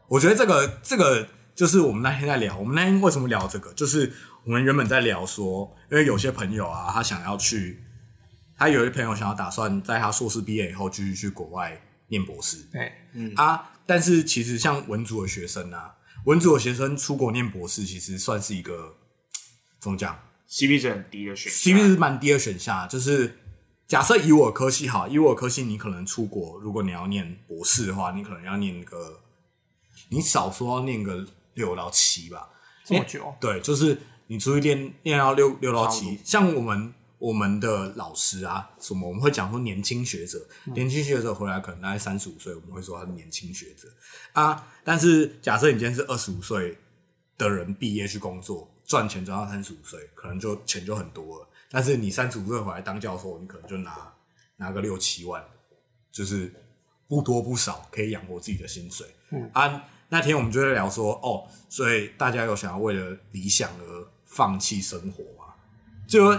[0.08, 3.72] 我觉得这个这个就是我们那天在聊，我们那天为什么聊这个？
[3.74, 4.12] 就是
[4.44, 7.84] 我我们原本在聊说，因为有些朋友啊，他想要去，
[8.56, 12.90] 他有些朋友想要打算在他硕士毕业以后继续去国外念博士，对，
[13.36, 15.94] 啊，但是其实像文组的学生啊，
[16.24, 18.94] 文组的学生出国念博士，其实算是一个
[19.78, 20.18] 怎么讲
[20.48, 21.74] CP 值很低的选项。
[21.74, 22.86] ，CP 是蛮低的选项啊。
[22.86, 23.36] 就是
[23.86, 29.20] 假设以我科系好，以我科系，你可能出国，如果你要念博士的话，你可能要念个，
[30.08, 32.48] 你少说要念个六到七吧。
[32.84, 40.38] 这么久，对，就是你出去练练到六六到七，像我们我们的老师啊，什么我们会讲说年轻学者，
[40.74, 43.88] 年轻学者回来可能大概三十五岁，我们会说他是年轻学者
[44.32, 44.66] 啊。
[44.82, 46.78] 但是假设你今天是二十五岁
[47.36, 51.48] 的人毕业去工作，赚钱赚到三十五岁，可能就钱就很多了。
[51.70, 54.10] 但是你三十五岁回来当教授，你可能就拿
[54.56, 55.44] 拿个六七万，
[56.10, 56.50] 就是
[57.06, 59.06] 不多不少，可以养活自己的薪水。
[59.30, 65.54] 嗯啊，那天我们就在聊说，哦，所以大家有想要为了理想而放弃生活吗？
[66.06, 66.38] 就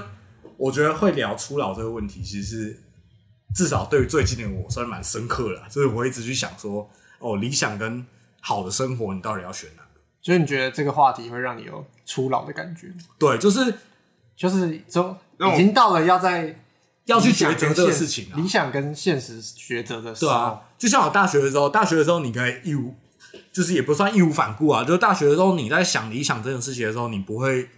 [0.58, 2.84] 我觉得会聊初老这个问题，其实是
[3.56, 8.06] 至少对于最近的我算是蛮深刻的啦，所以我一直去想说，哦，理想跟
[8.42, 10.02] 好的生活，你到底要选哪个？
[10.22, 13.74] 所以你觉得这个话题会让你有初老的感觉，对，就是
[14.36, 15.16] 就是就
[15.54, 16.60] 已经到了要在
[17.06, 18.48] 要去抉择这个事情啊理。
[18.48, 22.94] 想跟现实抉择的时候，对啊，就像我大学的时候，大学的时候你可以义无，
[23.52, 24.84] 就是也不算义无反顾啊。
[24.84, 27.70] 就是大学的时候你在想理想这件事情的时候，你不会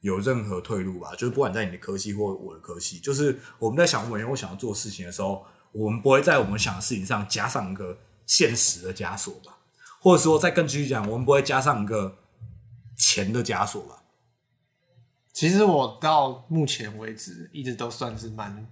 [0.00, 1.12] 有任何退路吧？
[1.12, 9.58] 就是不管在你的科系或我的科系，就是我们在想我们我想要做事情的时候，我们不会在我们想的事情上加上一个现实的枷锁吧？
[10.00, 12.16] 或者说再更继续讲，我们不会加上一个
[12.96, 13.96] 钱的枷锁吧？
[15.32, 18.66] 其实我到目前为止一直都算是蛮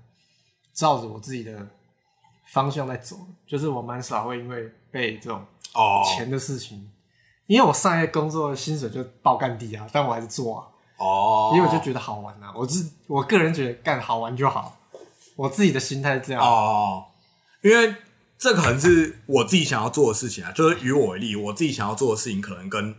[0.75, 1.69] 照着我自己的
[2.53, 6.91] 方向在走，就是我蛮少会因为被这种哦钱的事情，
[7.47, 10.67] 因为我上一个工作的薪水就爆干低啊，但我还是做啊，
[10.99, 14.79] 哦因为我就觉得好玩啊，我自我个人觉得干好玩就好，
[15.37, 16.43] 我自己的心态是这样。
[16.43, 17.05] 哦，
[17.63, 17.95] 因为
[18.39, 20.53] 这可能是我自己想要做的事情啊。
[20.53, 22.95] 就是以我为例，我自己想要做的事情，可能跟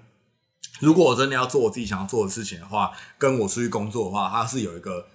[0.79, 5.07] 如果我真的要做我自己想要做的事情的话，跟我出去工作的话，它是有一个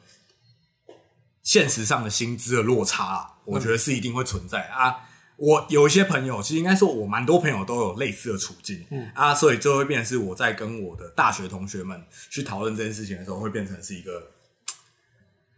[1.43, 3.31] 现实上的薪资的落差啊。
[3.45, 5.09] 我觉得是一定会存在啊。
[5.37, 14.31] 我有一些朋友，其实应该说，我蛮多朋友都有类似的处境，嗯啊，所以就会变成是我在跟我的大学同学们去讨论这件事情的时候，会变成是一个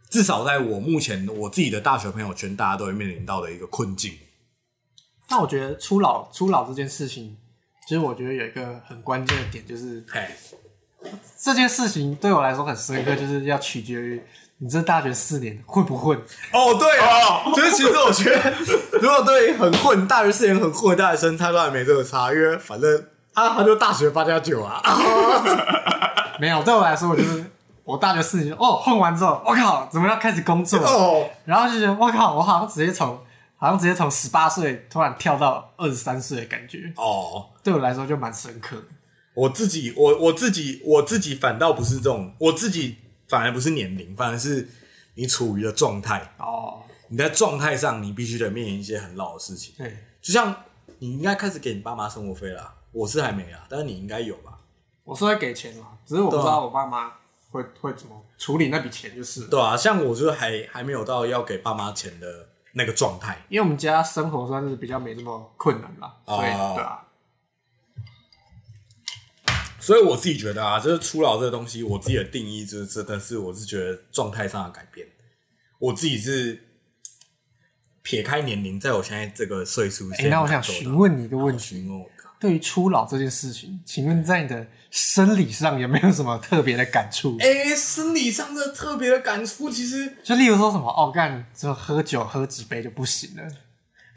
[0.09, 4.17] 至少在我目前我自己的大学朋友圈，大家都会面临到的一个困境。
[5.29, 7.37] 那我觉得初老初老这件事情，
[7.87, 10.27] 其实我觉得有一个很关键的点，就是嘿，
[11.37, 14.21] 这件事情对我来说很深刻，就是要取决于
[14.59, 16.17] 你这大学四年混不混。
[16.51, 18.53] 哦，对啊， 就是其实我觉得，
[18.99, 24.81] 如果对很混大学四年很混的大学生，他当然没这个差，因为反正啊，他就大学八加九啊。
[26.39, 27.43] 没有，对我来说，我就是
[27.83, 30.79] 我大学四年哦，混完之后，我靠，怎么要开始工作？
[30.79, 33.19] 哦，然后就觉得我靠，我好像直接从
[33.57, 38.83] 好像直接从十八岁突然跳到二十三岁的感觉，哦，对我来说就蛮深刻的。
[39.35, 44.67] 我自己，我我自己，我自己反倒不是这种，我自己反而不是年龄，反而是
[45.15, 46.33] 你处于的状态。
[46.37, 49.73] 哦，你在状态上，你必须得面临一些很老的事情。
[49.77, 50.55] 对，就像
[50.99, 54.57] 你应该开始给你爸妈生活费了，我是还没啊，但是你应该有吧？
[55.03, 57.13] 我是会给钱嘛，只是我不知道我爸妈
[57.51, 63.41] 会会怎么处理那笔钱，就是了对啊，像我就是还还没有到要给爸妈钱的那个状态。
[63.47, 67.06] 因为我们家生活算是比较没这么困难啦，所以哦对啊，
[69.87, 75.07] 所以我自己觉得啊，就是初老这个东西，我自己的定义就是真的是，我是觉得状态上的改变。
[75.79, 76.61] 我自己是
[78.01, 81.87] 撇开年龄，在我现在这个岁数，哎、那我想询问你一个问题，
[82.37, 87.37] 对于初老这件事情，请问在你的生理上有没有什么特别的感触？
[87.39, 93.43] 哎、生理上的特别的感触，其实就例如说什么哦，干就喝酒喝几杯就不行了。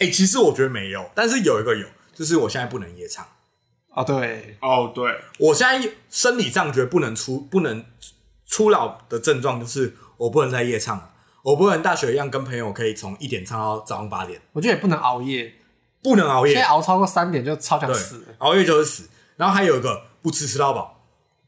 [0.00, 3.24] 哎、其实我觉得没有，但是有一个有，就是我现在不能夜唱。
[3.92, 7.85] 哦，对，哦，对，我现在生理上觉得不能出不能
[8.46, 11.11] 初老的症状，就是我不能在夜唱了，
[11.42, 15.53] 我不能大学一样跟朋友可以从一点唱到早上八点，我觉得也不能熬夜，
[16.03, 19.09] 不能熬夜，现在熬超过三点就超想死。，熬夜就是死。
[19.37, 21.03] 然后还有一个不吃吃到饱，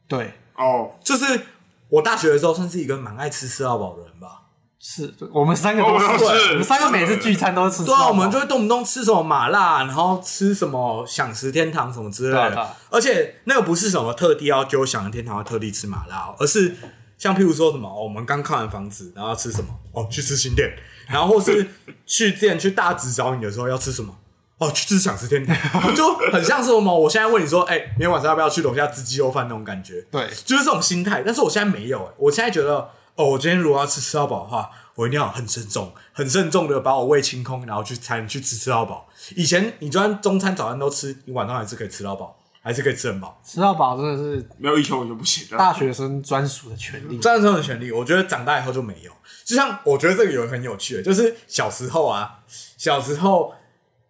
[0.07, 1.41] 对，哦，就是
[1.89, 4.42] 我大学的时候算是一个蛮爱吃吃到饱的人吧。
[4.85, 6.05] 是我们三个都是，
[6.51, 12.75] 我们三个每次聚餐都是吃对啊，我们就会动不动吃什么麻辣，然后吃什么享食天堂什么之类的。
[12.89, 16.75] 而且那个不是什么特地要揪享食天堂要特地吃麻辣、哦，而是
[17.17, 19.69] 像譬如说什么，哦我们刚看完房子，然后要吃什么？
[19.93, 20.69] 哦，去吃新店。
[21.07, 21.65] 然后或是
[22.05, 24.13] 去店去大直找你的时候要吃什么？
[24.57, 26.93] 哦，去吃享食天堂，就很像是什么？
[26.93, 30.05] 我现在问你说，哎、明天晚上要不要去楼下吃鸡肉饭那种感觉？
[30.11, 31.23] 对，就是这种心态。
[31.25, 39.07] 但是我现在没有、哎，我现在觉得，哦，我今天如果要吃吃到饱的话，我一定要很慎重、很慎重的把我胃清空，然后去才能去吃吃到饱。
[39.35, 43.39] 以前你就算中餐、早餐都吃，你晚上还是可以吃到饱，还是可以吃很饱。
[43.43, 45.57] 吃到饱真的是没有一球我就不行了。
[45.57, 47.17] 大学生专属的权利。
[47.19, 49.11] 战争的权利，我觉得长大以后就没有。
[49.43, 52.39] 就像我觉得这个有很有趣的，就是小时候啊，
[52.77, 53.53] 小时候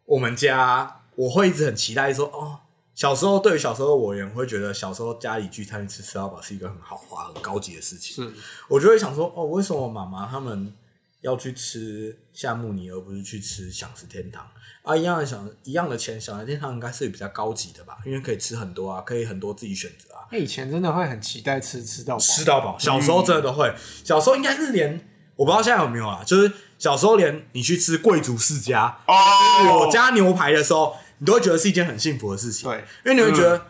[0.05, 2.59] 我们家我会一直很期待说，哦，
[3.03, 8.15] 小时候对于小时候我而言，我会觉得小时候家里聚餐吃吃到饱是一个很豪华、很高级的事情。
[8.15, 8.33] 是，
[8.69, 10.73] 我就会想说，哦，为什么妈妈他们
[11.19, 14.47] 要去吃夏目尼，而不是去吃享食天堂
[14.83, 14.95] 啊？
[14.95, 17.97] 一样的想一样的钱，享食天堂应该是比较高级的吧？
[18.05, 20.23] 因为可以吃很多啊，可以很多自己选择啊。
[20.31, 22.79] 那，以前真的会很期待吃吃到饱，吃到饱。
[22.79, 32.69] 小时候真的都会，小时候应该是连我不知道现在有没有啊，就是小时候连你去吃贵族世家哦，我家牛排的时候，你都会觉得是一件很幸福的事情。
[32.69, 33.67] 对，因为你会觉得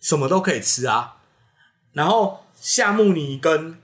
[0.00, 1.18] 什么都可以吃啊。
[1.92, 3.78] 然后夏目尼跟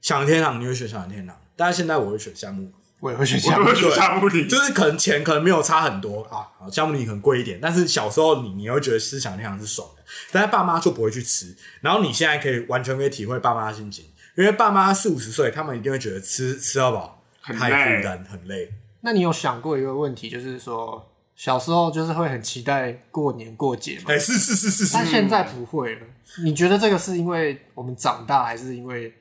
[0.00, 2.72] 小天堂，你会选小天堂，但是现在我会选夏目。
[3.00, 14.04] 我也会选夏目里，就是可能钱可能没有差很多啊，好项目里可能贵一点，但是小时候你你会觉得吃享天堂是爽的，但是爸妈就不会去吃，然后你现在可以完全可以体会爸妈的心情，
[14.36, 26.00] 因为爸妈四五十岁，他们一定会觉得吃吃到饱太负担很累，那你有想过一个问题，就是说小时候就是会很期待过年过节嘛，哎、是是是是是但，现在不会了。
[26.42, 29.14] 你觉得这个是因为我们长大，还是因为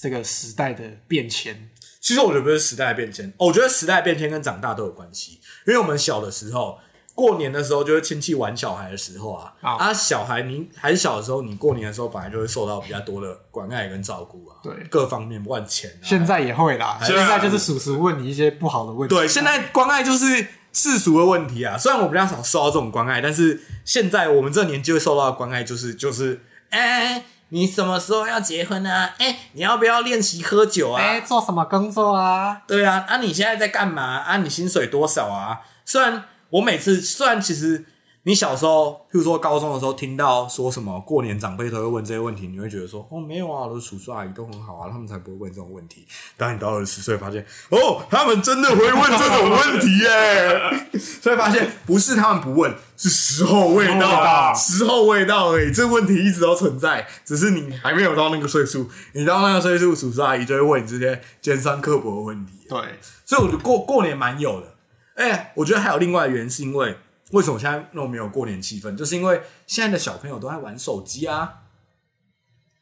[0.00, 1.68] 这个时代的变迁？
[2.00, 6.78] 其实我觉得不是时代的变迁，哦我觉得时代的变迁跟长大都有关系，因为我们小的时候。
[7.18, 19.12] 过年的时候，就是亲戚玩小孩的时候啊，好啊，小孩你还小的时候，你过年的时候本来就会受到比较多的关爱跟照顾啊，对各方面不管钱啊，现在也会啦，现在在就是叔叔问你一些不好的问题。
[19.16, 20.46] 对，现在关爱就是
[20.78, 21.76] 世俗的问题啊。
[21.76, 29.14] 虽然我比较少受到这种关爱，但是现在我们这年纪会受到的关爱就是就是，哎、你什么时候要结婚啊？
[29.18, 31.02] 哎、你要不要练习喝酒啊？
[31.02, 32.62] 哎、做什么工作啊？
[32.68, 34.18] 对啊，啊，你现在在干嘛？
[34.18, 35.60] 啊，你薪水多少啊？
[35.84, 37.84] 虽然我每次，虽然其实
[38.28, 46.06] 你小时候，譬如说高中的时候，听到说什么过年长辈都会问这些问题，你会觉得说，哦，没有啊，我的叔叔阿姨都很好啊，他们才不会问这种问题。
[46.36, 50.60] 当你到二十岁，发现，哦，他们真的会问这种问题耶，
[51.00, 55.72] 所以发现不是他们不问，是时候未未到，到时候未到而已。
[55.72, 58.90] 这个问题一直都存在，只是你还没有到那个岁数。
[59.14, 62.52] 你到那个岁数，叔叔阿姨就会问你这些尖酸刻薄的问题。
[62.68, 62.78] 对，
[63.24, 64.74] 所以我觉得过过年蛮有的。
[65.14, 66.94] 哎、我觉得还有另外的原因，是因为
[67.32, 71.62] 为什么现在那么没有过年气氛，就是因为现在的小朋友都在玩手机啊。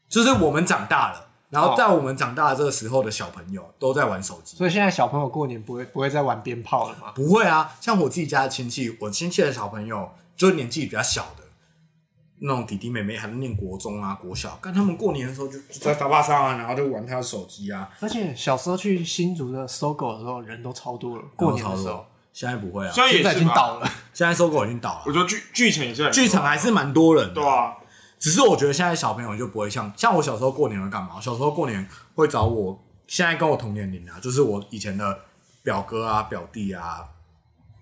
[0.09, 4.57] 就是我们长大了，然后在我们长大的这个时候的小朋友都在玩手机。
[4.57, 7.11] 所以现在小朋友过年不会不会再玩鞭炮了吗？
[7.13, 11.43] 不会啊，像我自己家的亲戚，我亲戚的小朋友就是年纪比较小的
[12.39, 21.25] 那种弟弟妹妹，还在念国中啊、国小，跟他们过年的时候就就在沙发上啊，然后就玩他的手机啊，而且小时候去新竹的搜狗的时候，人都超多了。
[21.35, 23.47] 过年的时候现在不会啊，现在也现在已是吧。
[23.47, 23.91] 经倒了。
[24.13, 27.35] 现在搜狗已经倒了，我觉得剧剧情也是剧场还是蛮多人的。
[27.37, 27.73] 对啊，
[28.19, 31.13] 只是我觉得现在小朋友就不会像像我小时候过年会干嘛？
[31.17, 35.21] 我小时候过年会找我现在跟我同年龄啊，就是我以前的
[35.63, 37.07] 表哥啊、表弟啊、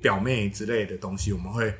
[0.00, 1.74] 表妹之类的东西，我们会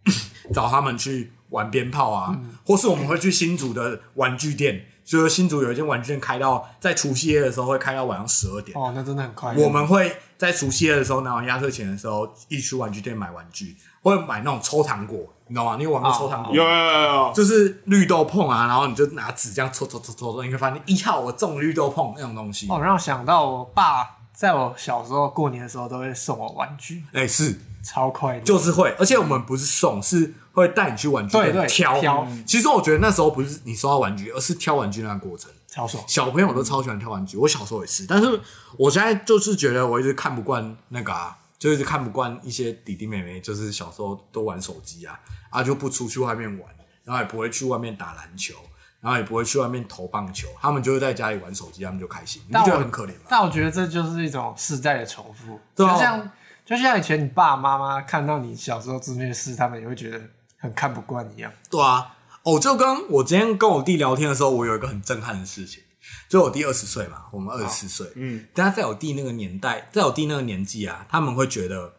[0.54, 8.76] 找他们去玩鞭炮啊，或是我们会去新竹的玩具店，就是新竹有一间玩具店开到在除夕夜的时候会开到晚上十二点。
[8.76, 9.54] 哦，那真的很快。
[9.56, 15.76] 我们会在除夕夜的时候拿完压岁钱的时候，一起去玩具店买玩具，会买那种抽糖果，你知道吗？
[15.78, 16.56] 你有玩过抽糖果吗？
[16.56, 22.66] 有有有有，就是绿豆碰啊，然后你就拿纸这样抽抽抽抽抽，你会发现一号我中绿豆碰那种东西。
[22.68, 28.40] 哦，让我想到我爸在我小时候过年的时候都会送我玩具，哎、是超快的。
[28.40, 32.00] 就是会，而且我们不是送，是会带你去玩具对对店挑。
[32.00, 35.50] 挑其实我觉得那时候不是你收到玩具，而是挑玩具那个过程。
[35.68, 36.02] 超爽。
[36.06, 38.40] 小朋友都超喜欢挑玩具，我小时候也是，但是
[38.78, 46.68] 我现在就是觉得我一直看不惯那个啊，就一直看不惯一些弟弟妹妹，就是小时候都玩手机啊，啊就不出去外面玩，
[47.04, 48.54] 然后也不会去外面打篮球，
[49.00, 53.26] 然后也不会去外面投棒球，他们就是在家里玩手机，他们就开心，你不觉得很可怜吗？
[53.28, 56.30] 但我觉得这就是一种世代的重复，对啊就像
[56.64, 60.18] 就像以前你爸爸妈妈看到你小时候做那些事，他们也会觉得
[60.66, 61.50] 很看不惯一样。
[61.70, 65.82] 对啊，哦，就跟我今天跟我弟聊天的时候，我有一个很震撼的事情，
[66.28, 71.94] 就我弟二十岁嘛，我们二十四岁，嗯，但他在我弟那个年代，在我弟那个年纪啊，他们会觉得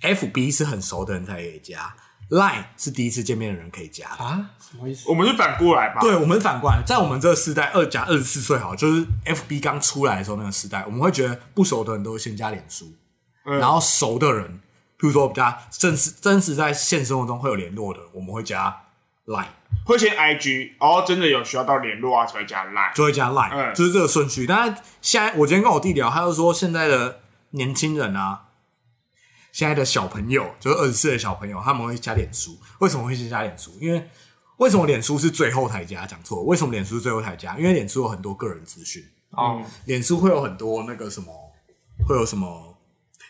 [0.00, 1.94] F B 是很熟的人才可以加
[2.30, 4.08] ，Line 是第一次见面的人可以加。
[4.08, 4.50] 啊？
[4.58, 5.08] 什么意思？
[5.08, 6.00] 我们是反过来吧？
[6.00, 12.92] 对我们反过来，在我们这个时代，二加二十四岁好，就是 F B 刚出来的时候那个时代，我们会觉得不熟的人都会先加脸书，
[13.44, 14.60] 嗯然后熟的人，
[15.02, 18.84] 譬如说比较真实真实在现实生活中会有联络的，我们会加
[19.26, 19.46] Line，
[19.84, 22.94] 会先 IG，哦，真的有需要到联络啊，才会加 Line。
[22.94, 24.46] 就会加 Line，、嗯就是这个顺序。
[24.46, 27.18] 但是现在我今天跟我弟聊，他就说现在的
[27.50, 28.44] 年轻人啊，
[29.50, 32.56] 现在的小朋友，就是二十岁的小朋友，他们会加脸书。
[32.78, 33.72] 为什么会先加脸书？
[33.80, 34.08] 因为
[34.58, 36.06] 为什么脸书是最后台加？
[36.06, 37.58] 讲错了，为什么脸书是最后台加？
[37.58, 41.26] 因为脸书有很多个人资讯，哦，脸书会有很多那个什么，
[42.06, 42.78] 会有什么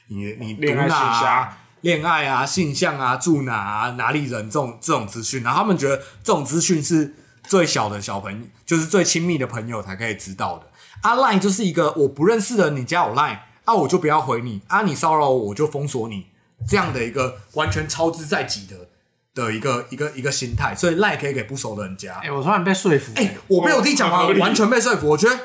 [0.09, 7.15] 你你读哪啊、恋爱啊、性向啊、住哪啊、哪里人这种这种资讯，然后他们觉得这种资讯是
[7.45, 10.67] 最小的小朋友，就是最亲密的朋友才可以知道的。
[11.03, 16.27] 啊，Line 就是一个我不认识的，你加我 Line，啊，我就不要回你，啊，你骚扰我，我就封锁你，
[16.69, 18.89] 这样的一个完全超之在己的
[19.35, 22.15] 的一个一个一个心态，所以 Line 可以给不熟的人加。
[22.21, 25.09] 哎、我突然被说服、哎、我被我弟讲完，完全被说服。
[25.09, 25.37] 我觉得，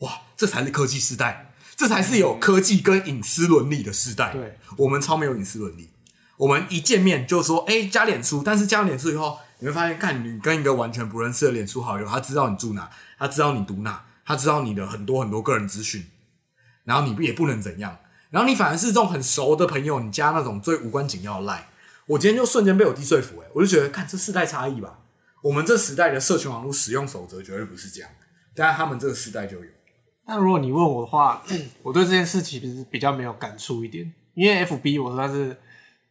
[0.00, 1.49] 哇，这才是科技时代，
[1.80, 4.34] 这才是有科技跟隐私伦理的时代。
[4.34, 5.88] 对，我们超没有隐私伦理。
[6.36, 16.04] 我们一见面就说，哎、加脸书，但是加了脸书以后，你会发现，看你跟一个完全不认识的脸书好友，他知道你住哪，他知道你读哪，他知道你的很多很多个人资讯，
[16.84, 17.96] 然后你也不能怎样，
[18.28, 21.62] 然后你反而是这种很熟的朋友，你加那种最无关紧要的 line，
[22.04, 24.98] 我今天就瞬间被我弟说服、哎，我就觉得，看这世代差异吧。
[25.44, 28.10] 我们这时代的社群网络使用守则绝对不是这样，
[28.54, 29.70] 但是他们这个时代就有。
[30.26, 31.42] 那如果你问我的话，
[31.82, 35.56] 我对这件事其实比较没有感触一点，因为 FB 我算是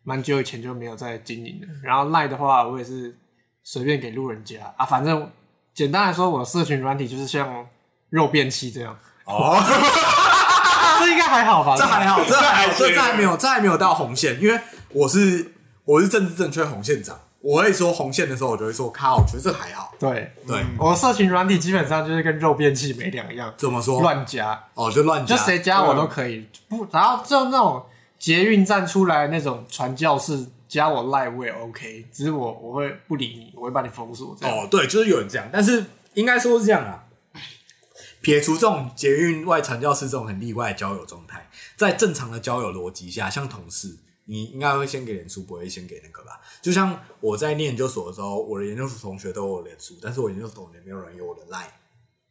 [0.04, 3.16] 蛮久以前就没有在经营的，然后 Line 的话，我也是
[3.64, 4.74] 随便给路人加。
[4.76, 5.30] 啊，反正
[5.74, 7.66] 简单来说，我的社群软体就是像
[8.10, 9.56] 肉便器这样，哦，
[11.00, 11.76] 这应该还好吧？
[11.78, 15.54] 这还好，这还好，这还这这还没有，这还没有到红线，因为我是
[15.86, 19.94] 我是政治正确红线长，我会说红线的时候，我就会说靠，我觉得这还好。
[20.00, 24.02] 对，对，我的社群软体基本上就是跟肉便器没两样，怎么说？
[24.02, 27.86] 乱加，哦，就乱加，就谁加我都可以，不，然后就那种
[28.18, 34.36] 捷运站出来那种传教士加我赖我也 OK，只是我我会不理你，我会把你封锁。
[34.42, 35.86] 哦，对，就是有人这样，但是
[36.16, 37.06] 应该说是这样啊。
[38.22, 43.96] 撇除这种捷运外传教士这种很例外的交友状态，在正常的交友逻辑下，像同事，
[44.30, 46.40] 你应该会先给脸书，不会先给那个吧？
[46.62, 51.66] 就像我在念研究所的时候，我的研究所同学都有脸书，但是我研究所同学没有人有我的 Line，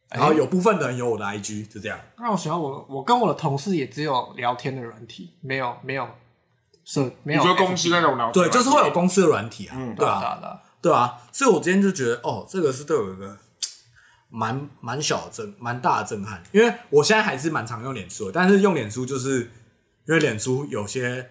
[0.09, 1.99] 然后有部分的人有我的 IG，就这样。
[2.17, 6.07] 让我想到我我跟我的同事也只有聊天的软体，没有没有
[6.85, 13.37] 是没有你说 FB 公司那种聊天对，就是会有公司的软体啊，嗯对啊，对啊对啊，对啊，所以我今天就觉得，哦，这个是对我一个
[14.31, 16.41] 蛮蛮小的震，蛮大的震撼。
[16.53, 19.41] 因为我现在还是蛮常用脸书的，但是用脸书就是
[20.05, 21.29] 因为脸书有些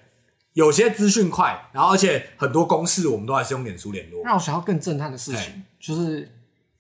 [0.55, 5.45] 有些资讯快，然后而且很多公事我们都还是用脸书联络，让我想到更震撼的事哎。
[5.45, 6.29] 情，就是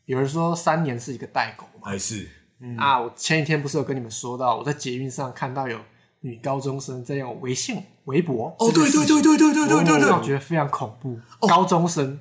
[0.06, 1.88] 有人说三年是一个代沟嘛。
[1.90, 2.28] 还是。
[2.76, 5.78] 啊，我前几天不是有跟你们说到，我在捷运上看到有
[6.20, 8.54] 女高中生在用微信、微博。
[8.58, 10.00] 哦，对对对对对对对对。
[10.00, 11.18] 对，我觉得非常恐怖。
[11.46, 12.18] 高中生。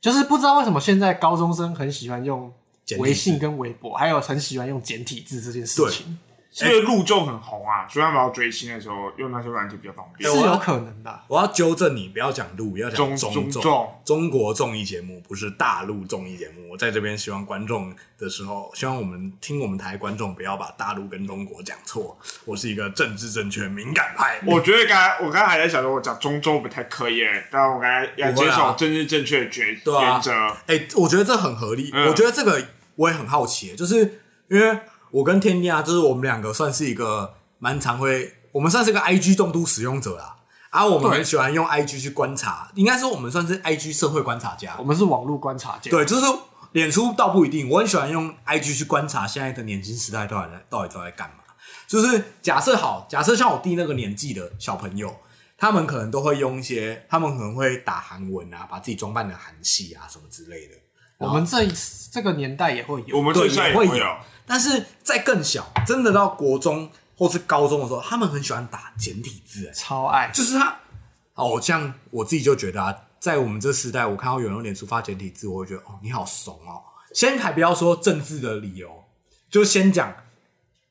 [0.00, 2.52] 就是不知道为什么现在高中生很喜欢用
[2.98, 6.12] 微信跟微博，还有很喜欢用简体字这件事情，是
[6.60, 10.30] 因为路就很红啊，所以他们要追星的时候用那些软件比较方便。
[10.30, 11.24] 是有可能的啊。
[11.28, 16.70] 我要纠正你，不要讲路，要讲中中中中中国综艺节目，不是大陆综艺节目。
[16.70, 22.18] 我在这边希望观众的时候，希望我们听我们台观众不要把大陆跟中国讲错。
[22.44, 24.38] 我是一个政治正确敏感派。
[24.46, 30.32] 我觉得刚才我刚才还在想说，我讲中中不太可以，但我刚才要不会啊坚守政治正确的原对啊原则。
[30.66, 31.90] 哎、我觉得这很合理。
[31.94, 32.62] 嗯我觉得这个
[32.96, 34.78] 我也很好奇，就是因为
[35.12, 40.36] 我跟天天啊，就是我们两个算是一个蛮常会，我们算是个 IG 重度使用者啦。
[40.70, 44.82] 啊，我们很喜欢用 IG 去观察，应该说我们算是 IG 社会观察家我。
[44.82, 46.24] 们是网络观察家，对，就是
[46.72, 51.36] 脸书倒不一定，我很喜欢用 IG 去观察现在的年轻时代到底在到底都在干嘛。
[51.86, 55.14] 就是假设好，假设像我弟那个年纪的小朋友，
[55.58, 60.74] 他们可能都会用一些，他们可能会打韩文啊，把自己装扮的韩系啊什么之类的。
[61.18, 61.72] 我们这一
[62.10, 63.16] 这个年代也会有。
[63.16, 64.04] 我们对也会有，
[64.46, 70.76] 但是在更小，真的到国中或是高中的时候，他们很喜欢打简体字、哎，超爱，就是他，
[71.34, 76.82] 哦，像我自己就觉得啊，在我们这时代，我看到有人用脸书发简体字，我会觉得哦，你好怂哦。
[77.14, 79.04] 先还不要说政治的理由，
[79.50, 80.14] 就先讲，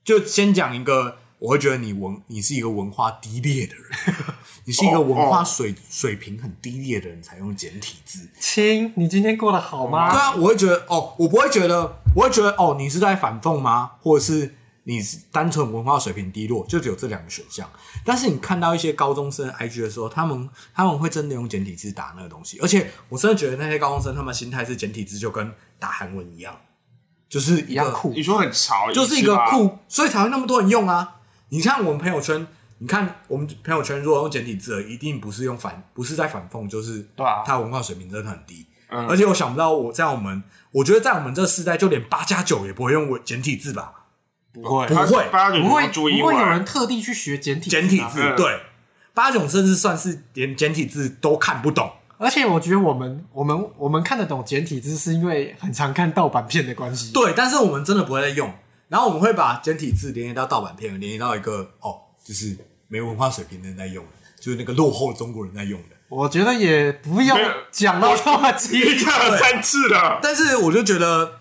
[0.04, 4.16] 就先讲一个，我会觉得你文，你是一个文化低劣的人，
[4.66, 8.30] 你是一个文化水、水平很低劣的人才用简体字。
[8.39, 10.22] 亲，你今天过得好吗对吗？
[10.22, 13.94] 啊，我会觉得哦，我不会觉得，我会觉得哦，你是在反讽吗？
[14.02, 17.68] 或者是你是单纯文化水平低落，就只有这两个选项。
[18.06, 26.56] 但是你看到一些高中生 IG 的时候，他们他们会真的用简体字打那个东西，而且我真的觉得那些高中生他们心态是简体字就跟打韩文一样，
[27.28, 31.16] 就是一个一样酷你说很潮，就是一个，酷，所以才会那么多人用啊。
[31.54, 32.47] 你看我们朋友圈
[32.80, 38.66] 你看我们朋友圈如果用简体字的，一定不是用反，不是在反讽，就是对啊他文化水平真的很低。
[38.89, 43.93] 嗯而且我想不到我在我们，我觉得在我们这世代，就连八加九也不会用文简体字吧？
[44.54, 48.60] 不会不会八九不会注意不会有人特地去学简体简体字、嗯对，
[49.14, 51.89] 八九甚至算是连简体字都看不懂。
[52.18, 57.14] 而且我觉得我们我们我们看得懂简体字，是因为很常看盗版片的关系。
[57.14, 58.54] 对，但是我们真的不会再用，
[58.92, 62.58] 然后我们会把简体字连接到盗版片，连接到一个哦，就是
[62.89, 65.96] 没文化水平的人在用的，就是那个落后中国人在用的。
[66.10, 67.38] 我觉得也不要
[67.72, 71.39] 讲到这么你激看了三次了，但是我就觉得，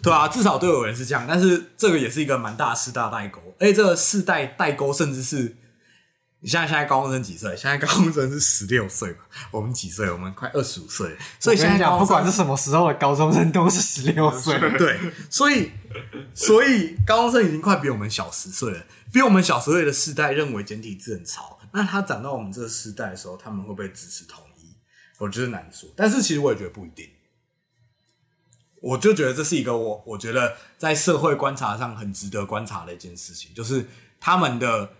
[0.00, 1.26] 对啊，至少都有人是这样。
[1.28, 5.56] 但是这个也是一个蛮大的世代代沟，而且这个世代代沟甚至是，
[6.42, 7.56] 你现在现在高中生几岁？
[7.56, 9.18] 现在高中生是十六岁嘛？
[9.52, 10.10] 我们几岁？
[10.10, 14.58] 我们快二十五岁，所以现在讲，不管是什么时候的高中生都是十六岁。
[14.76, 14.98] 对，
[15.30, 15.70] 所以
[16.34, 24.74] 所以高中生已经快比我们小十岁了，比我们小十岁的世代认为简体字很潮，那他长到我们这个世代的时候，他们会不会支持统一？
[25.18, 27.08] 我觉得难说，但是其实我也觉得不一定。
[28.80, 33.86] 我就觉得这是一个我我觉得在社会观察上很值得观察的一件事情，就是
[34.18, 34.90] 他们的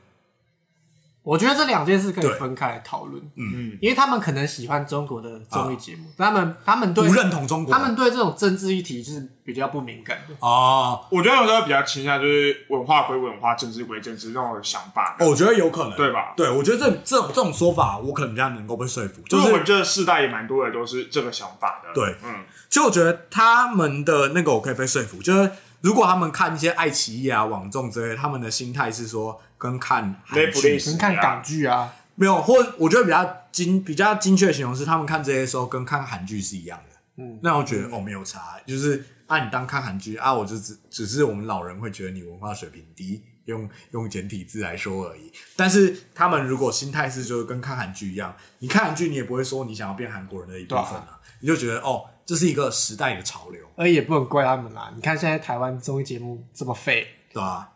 [1.22, 3.22] 我觉得这两件事可以分开来讨论。
[3.36, 10.34] 嗯，因为他们可能喜欢中国的综艺节目，他们他们对不认同中国，他们对这种政治议题是比较不敏感的。
[10.40, 15.16] 哦，我觉得有时候比较倾向就是文化归文化，政治归政治那种想法。
[15.20, 16.34] 我觉得有可能，对吧？
[16.36, 21.92] 对，我觉得这这种这种说法，我可能比较能够被说服，就是我们这个世代也蛮多人都是这个想法的。
[21.94, 22.16] 对。
[22.24, 25.50] 嗯，其实我觉得他们的那个我可以被说服，就是
[25.82, 36.96] 如果他们看一些爱奇艺啊、网综之类，他们的心态是说跟看韩剧跟看港剧啊，没有，或我觉得比较精比较精确的形容是，他们看这些时候跟看韩剧是一样的。
[37.18, 45.30] 嗯，那我觉得哦没有差，就是啊你当看韩剧啊，我就只只是我们老人会觉得你文化水平低，用用简体字来说而已。
[45.54, 53.60] 但是他们如果心态是就是跟看韩剧一样，你看韩剧你也不会说你想要变韩国人的一部分啊，你就觉得哦这是一个时代的潮流。
[53.76, 54.92] 而也不能怪他们啦。
[54.94, 57.72] 你看现在台湾综艺节目这么废，对吧、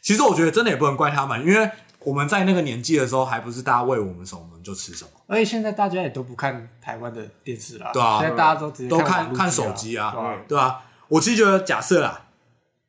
[0.00, 1.70] 其实我觉得真的也不能怪他们，因为
[2.00, 10.38] 我们在那个年纪的时候，还不是大家喂我们什么我们就吃什么，而且现在大家也都不看台湾的电视啦，对啊现在大家都直接都看看看手机机啊，对吧？
[10.48, 12.26] 对吧、我其实觉得，假设啦，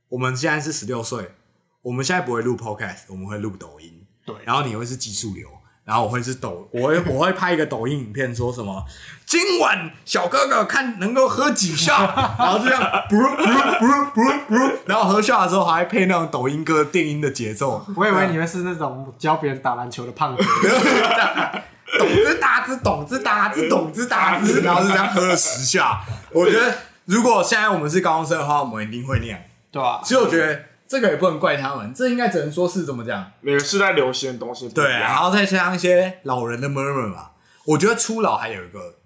[0.09, 1.33] 我们现在是十六岁，
[1.81, 4.35] 我们现在不会录 podcast，我们会录抖音，对。
[4.45, 5.49] 然后你会是技术流。
[5.91, 8.81] 然后我会是抖，我会 我会拍一个抖音影片，说什么
[9.25, 12.05] 今晚小哥哥看能够喝几下，
[12.39, 20.41] 然后就这样，不不不不不，然后喝下的时候还配那种抖音歌电音的节奏，我以为你们是那种教别人打篮球的胖子，
[21.99, 25.99] 懂之打之，懂之打之，懂之打之，然后就这样喝了十下。
[26.31, 26.73] 我觉得
[27.03, 29.37] 如果现在我们是高中生的话，我们一定会那样。
[29.73, 30.01] 对吧？
[30.03, 30.61] 所以我觉得
[30.91, 35.15] 这个也不能怪他们，这应该只能说是怎么讲，每个时代流行的东西不一对，啊然样。
[35.23, 37.29] 后再加上一些老人的 murmur 嘛。
[37.63, 38.97] 我觉得初老还有一个，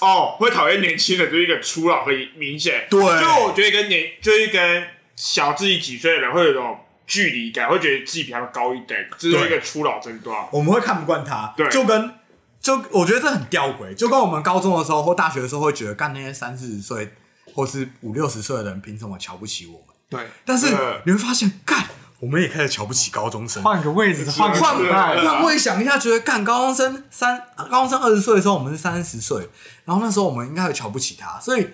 [0.00, 2.88] 哦，会讨厌年轻人，就是一个初老很明显。
[2.90, 6.76] 对就我觉得跟年，就是跟小自己几岁的人会有一种
[7.06, 10.48] 距离感，会觉得自己比他们高一等，这是一个初老症状。
[10.50, 12.12] 我们会看不惯他，对就跟
[12.60, 17.12] 就我觉得这很吊诡，就跟我们高中的时候或大学的时候会觉得，干那些三四十岁
[17.54, 19.89] 或是五六十岁的人，凭什么瞧不起我们？
[20.10, 20.66] 对，但是
[21.06, 21.86] 你会发现，干
[22.18, 23.62] 我们也开始瞧不起高中生。
[23.62, 27.40] 换个位置，换个换换位想一下，觉得干高中生三
[27.70, 29.48] 高中生二十岁的时候，我们是三十岁，
[29.84, 31.68] 然后那时候我们应该会瞧不起他，所以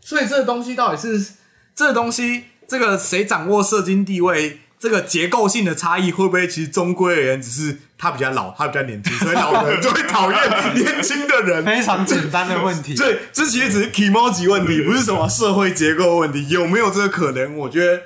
[0.00, 1.32] 所以这个东西到底是
[1.74, 11.64] 这个东西，这个谁掌握社经地位，这个结构性的差异会不会其实终归而言只是他比较老，他比较年轻，所以老人就会讨厌年轻的人。
[11.64, 12.92] 非常简单的问题。
[13.00, 16.46] 对，这其实只是 emoji 问题，不是什么社会结构问题。
[16.50, 17.56] 有没有这个可能？
[17.56, 18.02] 我觉得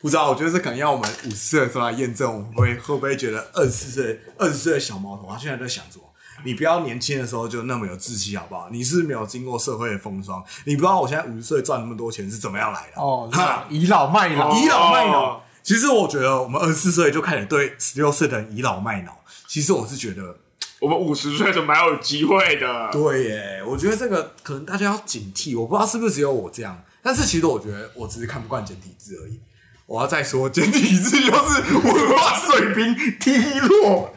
[0.00, 0.28] 不知道。
[0.28, 2.28] 我觉得这可能要我们五十岁的时候来验证。
[2.34, 6.04] 我们会会不会觉得二十四岁、二十岁的小毛头，他现在在想什么？
[6.44, 8.68] 你不要年轻的时候就那么有志气，好不好？
[8.72, 13.00] 你是没有经过社会的风霜，你不知道我现在五十岁赚那么多钱是怎么样来的。
[13.00, 15.40] 哦哈，倚老卖老，倚老卖老哦。
[15.62, 19.12] 其实我觉得我们二十四岁就开始对十六岁的人倚老卖老。
[19.46, 20.36] 其实我是觉得，
[20.80, 22.90] 我们五十岁就蛮有机会的。
[22.92, 25.58] 对耶，我觉得这个可能大家要警惕。
[25.58, 29.40] 我不知道是不是只有我这样，但是其实我觉得我只是看不惯简体字而已。
[29.86, 34.14] 我要再说，简体字就是文化水平低落。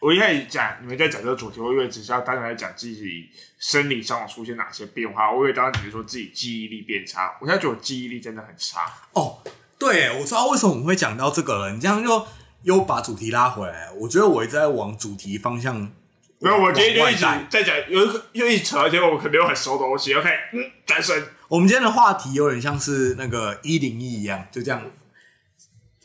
[0.00, 3.28] 我一开始讲你们在讲这个主题，我以为只是要单纯来讲自己
[3.58, 7.36] 生理上出现哪些变化，我以为当时只是说自己记忆力变差。
[7.38, 8.80] 我现在觉得我记忆力真的很差。
[9.12, 9.42] 哦，
[9.78, 11.72] 对，我知道为什么我们会讲到这个了。
[11.72, 12.26] 你这样又
[12.62, 13.90] 又把主题拉回来。
[13.92, 15.92] 我觉得我一直在往主题方向。
[16.38, 17.20] 没有，我今天就一直
[17.50, 20.14] 在讲，有一又一直扯，而且我可能有很熟的东西。
[20.14, 21.22] OK，嗯，单身。
[21.48, 24.82] 我们今天的话题有点像是那个一零一一样，就这样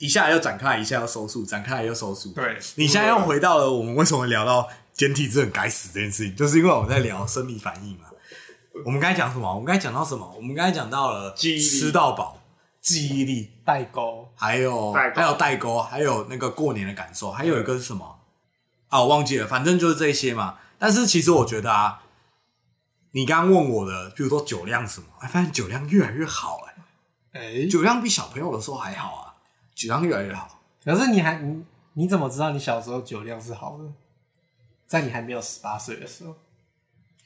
[0.05, 2.31] 一下又展开，一下又收束，展开又收束。
[2.33, 8.05] 对，你现在又回到了我们为什么聊到简体字很该死这件事情，就是因为我们在聊生理反应嘛。
[8.85, 9.49] 我们刚才讲什么？
[9.49, 10.31] 我们刚才讲到什么？
[10.35, 12.39] 我们刚才讲到了记忆力吃到饱、
[12.81, 18.19] 记忆力，代沟，还有代沟还有代沟，还有那个过年的感受，还有一个是什么？
[18.89, 20.57] 啊，我忘记了，反正就是这些嘛。
[20.77, 22.01] 但是其实我觉得啊，
[23.11, 29.24] 你刚刚问我的，比如说酒量什么，哎，发现酒量越来越好、哎，哎，酒量比小朋友的时候还好啊，
[29.75, 30.59] 酒量越来越好。
[30.83, 31.63] 可是你还你
[31.93, 33.83] 你怎么知道你小时候酒量是好的？
[34.87, 36.35] 在你还没有十八岁的时候，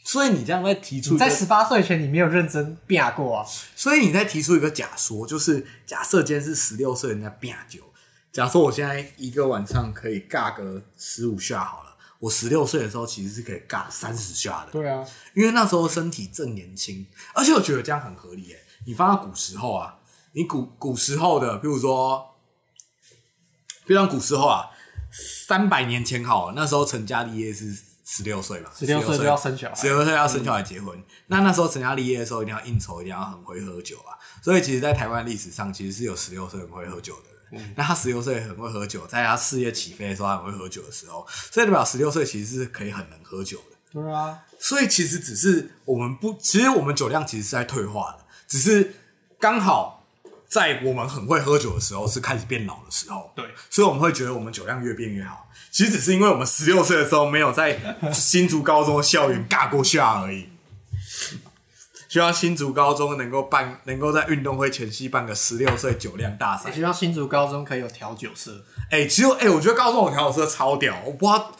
[0.03, 3.45] 所以你这样在提出你在十八岁前你没有认真变过啊？
[3.75, 7.81] 所以你在提出一个假说，就是假设今天是十六岁人家变酒，
[8.31, 18.57] 假设我现在一个晚上可以尬个十五下好了，我十六岁的时候其实是可以尬三十下的，对啊，因为那时候身体正年轻，而且我觉得这样很合理耶。
[18.85, 19.99] 你放到古时候啊，
[20.31, 22.28] 你古古时候的，比如说，
[23.89, 24.69] 比如说古时候啊，
[25.11, 27.75] 三百年前好了，那时候成家立业是
[28.05, 31.03] 十六岁嘛，十六岁就要生小孩十六岁要生小孩结婚。
[31.25, 34.13] 那那时候成家立业的时候，一定要应酬，一定要很会喝酒啊。
[34.43, 37.73] 所以其实，在台湾历史上，其实是有十六岁很会喝酒的人。
[37.75, 43.99] 那他十六岁很会喝酒，在他事业起飞的时候，他很会喝酒的时候，所以代表十六岁其实是可以很能喝酒的。
[43.99, 48.93] 对啊，所以其实只是我们不，其实我们酒量其实是在退化的，只是
[49.39, 49.98] 刚好
[50.49, 55.47] 在我们很会喝酒的时候是开始变老的时候，对，所以我们会觉得我们酒量越变越好。
[55.71, 57.79] 其实只是因为我们十六岁的时候没有在
[58.11, 60.49] 新竹高中的校园尬过下而已。
[62.07, 66.75] 希望新竹高中能够办，能够在运动会前夕办个十六岁酒量大赛也。
[66.75, 71.51] 希望新竹高中可以有调酒社，哎、其实哎、我觉得高中有调酒社超屌，我不知道，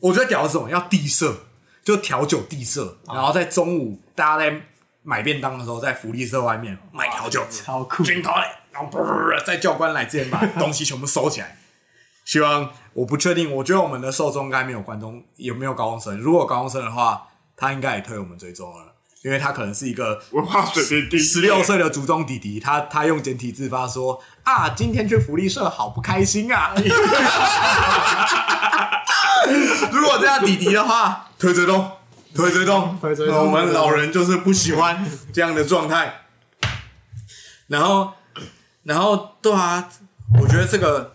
[0.00, 0.68] 我觉得屌是什么？
[0.68, 1.34] 要地社，
[1.82, 4.60] 就调酒地社，然后在中午大家在
[5.02, 8.02] 买便当的时候，在福利社外面买调酒，超酷。
[8.02, 9.02] 军头嘞，然后啵
[9.46, 11.56] 在教官来之前把东西全部收起来。
[12.26, 16.18] 希望我不确定，我觉得我们的受众应该没有观众，有没有高中生？
[16.18, 17.26] 如果有高中生的话，
[17.56, 18.92] 他应该也推我们追踪了，
[19.22, 26.74] 因为他可能是一个文化水平低，十六岁的族中弟弟，他他用简体字发说啊，今天去福利社好不开心啊！
[29.90, 31.90] 如果这样弟弟的话，推追踪，
[32.34, 36.22] 推追踪，推追踪那我们老人就是不喜欢这样的状态。
[37.66, 38.12] 然后，
[38.84, 39.88] 然后对啊，
[40.40, 41.14] 我觉得这个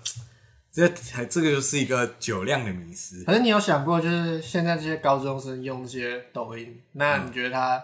[0.72, 3.24] 这才这个就是一个酒量的迷失。
[3.24, 7.82] 可是你有想过，就是现在这些高中生用这些抖音，那你觉得他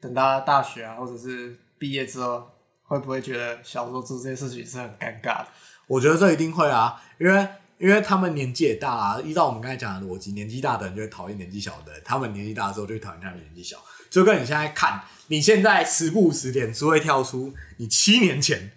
[0.00, 2.50] 等到大学啊，或者是毕业之后，
[2.84, 5.48] 会不会觉得小时候做这些事情是很尴尬的？
[5.86, 7.48] 我觉得这一定会啊，因为
[7.78, 9.20] 因为他们年纪也大啊。
[9.24, 13.76] 依照我们刚才讲的逻辑，年纪大的人就会讨厌年纪小的人，他们年纪大的时候就会讨厌他们年纪小。
[14.10, 18.70] 就跟你现在看，你现在时不时点是会跳出你七年前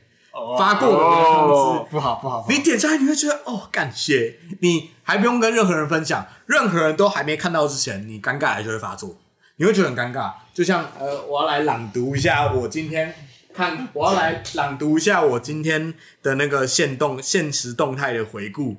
[0.57, 9.15] 发过的通知，不好不好，不好你点下来你会觉得哦，感谢你还不用跟任何人分享，任何人都还没看到之前，你尴尬来就会发作，
[9.55, 10.33] 你会觉得很尴尬。
[10.53, 13.15] 就像呃，我要来朗读一下我今天
[13.53, 18.75] 看，我要来朗读一下我今天的那个现动现实动态的回顾。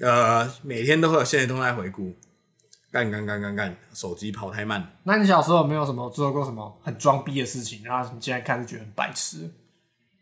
[0.00, 2.14] 呃，每天都会有现在都在回顾，
[2.92, 4.96] 干干干干干，手机跑太慢。
[5.04, 9.50] 那你小时候有没有什么做过什么很装逼的事情，然后你现在看就觉得很白痴？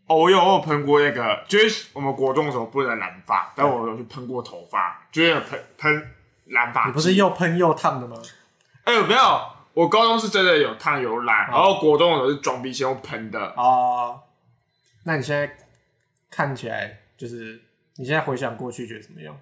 [0.06, 6.10] 哦，我有我有喷过那个，就是我们国中的时候不能染发，但我有去喷过头发，就是喷喷
[6.46, 6.86] 染发。
[6.86, 8.16] 你不是又喷又烫的吗？
[8.84, 9.40] 哎、没有，
[9.72, 13.40] 我高中是真的有烫有染，然后国中的时候是装逼先用喷的。
[13.56, 14.20] 哦，
[15.04, 15.50] 那你现在
[16.30, 17.60] 看起来就是
[17.96, 19.34] 你现在回想过去觉得怎么样？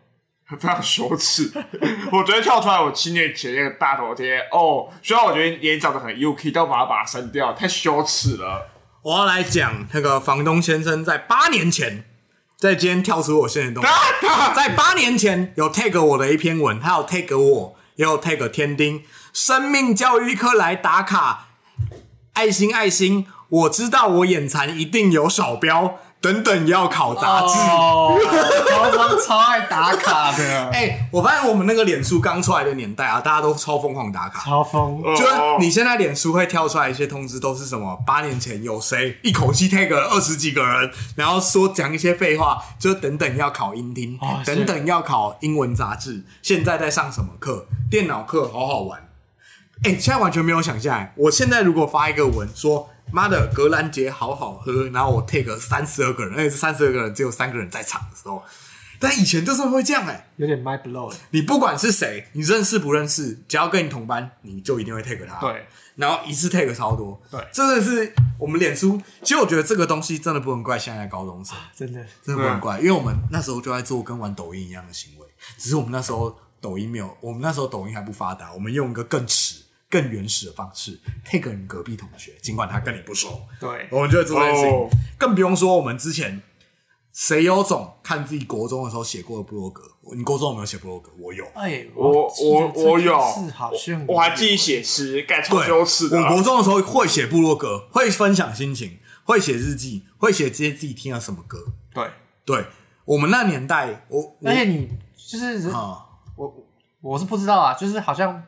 [0.61, 1.51] 非常羞耻，
[2.13, 8.69] 我昨天跳出来，我七年前那个大头贴哦，虽然我觉得脸长得很 UK，但我把它把它删掉，太羞耻了。
[9.03, 12.05] 我要来讲那个房东先生在八年前，
[12.57, 13.91] 在今天跳出我现实动态。
[14.55, 21.49] 在八年前有 tag 我的一篇文，他有 tag 我，也有 tag 天丁，生命教育课来打卡，
[22.35, 27.59] 爱心爱心，我知道我眼馋一定有少标，等等要考杂志。
[27.69, 28.17] 哦，
[28.71, 34.45] 高中超爱打卡的， 哎、我发现我们那个脸书刚出来的年代啊，大家都超疯狂打卡。
[34.45, 35.03] 超疯。
[35.17, 37.99] 就是你现在脸书会跳出来一些通知，都是什么？
[38.07, 47.67] 八年前有谁一口气 take 了二十几个人，然后说讲一些废话，就等等要考英听，哦是等等要考英文杂志，现在在上什么课？
[47.91, 49.09] 电脑课，好好玩。
[49.85, 51.13] 哎、现在完全没有想象欸。
[51.17, 58.43] 我现在如果发一个文说“妈的，格兰杰好好喝”，然后我 take 三十二个人，而且是三十二个人只有三个人在场的时候，
[58.99, 61.17] 但以前就是会这样哎、有点 my blow 了。
[61.31, 67.21] 你不管是谁，你认识不认识，只要跟你同班，你就一定会 take 他。，对，然后一次 take 超多。
[67.31, 69.01] 对真的是我们脸书。
[69.23, 72.01] 其实我觉得这个东西真的不能怪现在的高中生，真的。
[72.25, 75.27] 真的不能怪，因为我们那时候就在做跟玩抖音一样的行为，
[75.59, 79.52] 只是我们那时候抖音没有，我们那时候抖音还不发达，我们用一个更迟、
[79.93, 84.71] 更原始的方式 take 你隔壁同学，尽管他跟你不熟，对，我们就会做这件事情。
[84.71, 84.89] 哦
[85.19, 86.43] 更不用说我们之前
[87.13, 89.83] 谁有种看自己国中的时候写过的部落格？
[90.17, 91.13] 你国中有没有写部落格？
[91.19, 91.45] 我有。
[91.55, 96.19] 哎，我我我有是好像我还自己写诗，盖超对，羞耻的。
[96.19, 101.59] 我国中的时候会写部落格，会分享心情，会写日记，会写这些自己听了什么歌。
[101.93, 102.09] 对，
[102.47, 102.65] 对
[103.05, 106.03] 我们那年代，我我而且你就是啊，
[106.35, 106.67] 我
[107.03, 108.43] 我是不知道啊，就是好像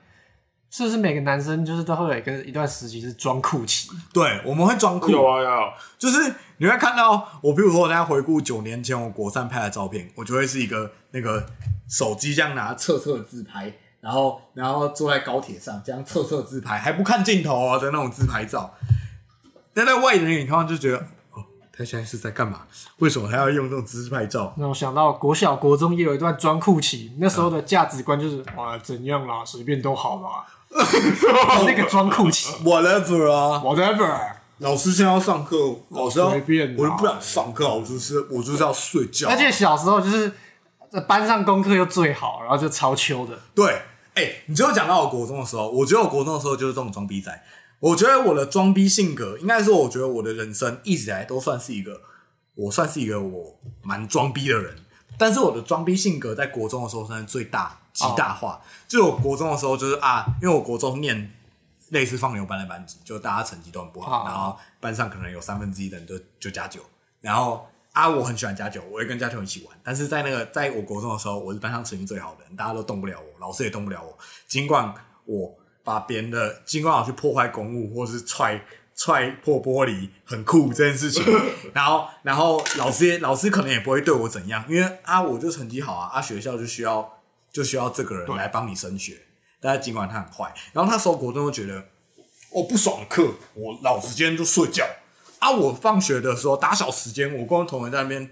[0.77, 11.47] 是不是每个男生就是都会有一个一段时期是装酷期，对，我们会装酷，有啊有，就是你会看到我，比如说我在回顾九年前我国三拍的照片，我就会是一个那个
[11.89, 18.75] 手机这样拿侧侧自拍，然后然后坐在高铁上这样侧侧自拍，还不看镜头哦的那种自拍照。
[19.73, 20.99] 但在外人眼里看就觉得，
[21.31, 22.63] 哦，他现在是在干嘛？
[22.99, 24.53] 为什么他要用这种自拍照？
[24.57, 30.45] 那我想到国小国中也有一段装酷期，那时候的价值观就是啊怎样啦，随便都好啦，
[31.67, 34.19] 那个装酷期 Whatever 啊，，whatever，
[34.59, 35.57] 老师现在要上课，
[35.91, 39.29] 老师要，随便我就不想上课，我就是我就是要睡觉。
[39.29, 40.33] 而且小时候就是
[40.91, 43.83] 在班上功课又最好，然后就超秋的，对，
[44.15, 47.43] 哎、你只有讲到我国中的时候，我觉得我国中的时候就是这种装逼仔。
[47.81, 52.01] 我觉得我的装逼性格，应该说，我觉得我的人生一直以来都算是一个，
[52.55, 54.77] 我算是一个我蛮装逼的人。
[55.19, 58.61] 但是我的装逼性格在国中的时候算是最大极大化。
[58.87, 61.33] 就我国中的时候，就是啊，因为我国中念
[61.89, 66.81] 类似放牛班的班级，就大家成绩都很不好，啊然后班上可能有三分之一的人就就加九，
[67.23, 69.79] 然后啊，我很喜欢加九，我会跟加九一起玩。
[69.85, 74.19] 但是在那个在我国中的时候，我是班上成绩最好的人，大家都动不了我，老师也动不了我。
[74.49, 74.93] 尽管
[75.25, 78.61] 我把别人的，尽管我去破坏公物或是踹
[78.97, 81.23] 踹破玻璃，很酷这件事情。
[81.73, 87.14] 然后然后老师也老师可能也不会对我怎样，因为啊我就成绩好啊，啊学校就需要
[87.55, 89.23] 就需要这个人对来帮你升学。
[89.61, 91.83] 但是尽管他很坏，然后他时候国中就觉得
[92.51, 94.85] 我不爽的课，我老子今天就睡觉
[95.39, 95.51] 啊！
[95.51, 98.31] 我放学的时候打小时间，我跟同学在那边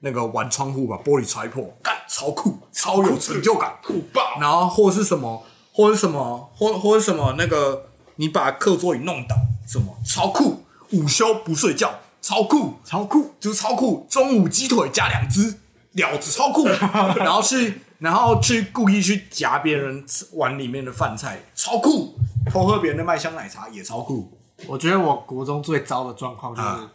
[0.00, 4.40] 那个玩窗户，把玻璃拆破，干超酷，超有成就感，酷爆！
[4.40, 10.64] 然后或是什么，或者什么，或或者什么那个，你把课桌椅弄倒，什么超酷！
[10.90, 14.06] 午休不睡觉，超酷，超酷，就是超酷。
[14.10, 15.58] 中午鸡腿加两只，
[15.92, 16.66] 了子超酷。
[17.16, 22.16] 然后去，然后去故意去夹别人碗里面的饭菜，超酷。
[22.50, 24.36] 偷喝别人的麦香奶茶也超酷。
[24.66, 26.90] 我觉得我国中最糟的状况就是，啊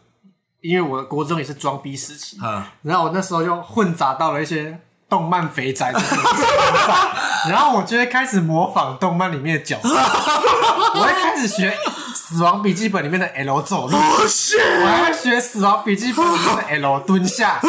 [0.59, 4.77] 因为我的国中也是装逼时期，啊，然后我那时候又混杂到了一些
[5.07, 5.93] 动漫肥宅
[7.47, 9.87] 然后我就会开始模仿动漫里面的角色，
[10.95, 11.69] 我会开始学
[12.29, 17.61] 《死亡笔记本》里面的 L 走路，我还会学《死亡笔记本》里面的 L 蹲下，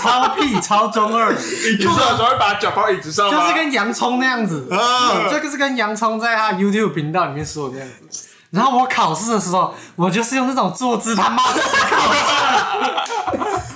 [0.00, 3.32] 超屁超中二，你住的时候会把脚放椅子上吗？
[3.36, 8.28] 就是跟洋葱那样子，啊这个是跟洋葱在他 YouTube 频道里面说的那样子。
[8.50, 12.20] 然后我考试的时候，我就是用这种坐姿他妈的考试。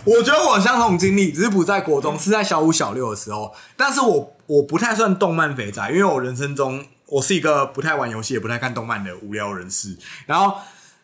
[0.06, 3.52] 我觉得我有相同经历，只是不在国中，是在小五、小六的时候。
[3.76, 6.84] 但是我我不太算动漫肥宅，因为我人生中
[7.14, 9.96] 我是一个不太玩游戏、也不太看动漫的无聊人士。
[10.26, 10.58] 然后，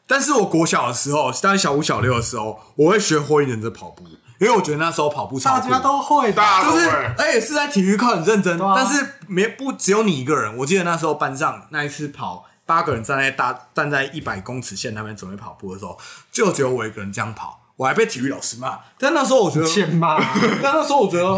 [0.09, 4.03] 但是我国小的时候，在小五、小六的时候，我会学火影忍者跑步，
[4.41, 5.71] 因为我觉得那时候跑步超酷。
[5.71, 10.57] 大家都会的，就是大家都会，而且是在体育课很认真，啊但是没不只有你一个人。
[10.57, 15.97] 我记得那时候班上那一次跑，八个人站在大站在一百公尺线那边准备跑步的时候，
[16.33, 18.81] 就只有我一个人这样跑，我还被体育老师骂。
[18.99, 20.19] 但那时候我觉得，欠骂。
[20.61, 21.29] 但那时候我觉得，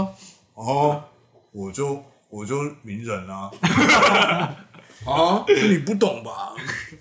[0.54, 1.02] 哦，
[1.52, 2.02] 我就
[2.32, 3.50] 我就名人啊，
[5.04, 6.54] 啊，是你不懂吧？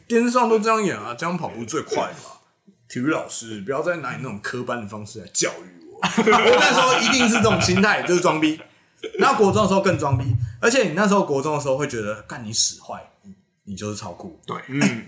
[0.05, 2.41] 电视上都这样演啊，这样跑步最快吧？
[2.89, 6.01] 体育老师不要再拿你那种科班的方式来教育我。
[6.01, 8.59] 我那时候一定是这种心态，就是装逼。
[9.19, 10.25] 那国中的时候更装逼，
[10.59, 14.37] 而且你那时候国中的时候会觉得，干你使坏，你你就是超酷。
[14.45, 15.05] 对，嗯，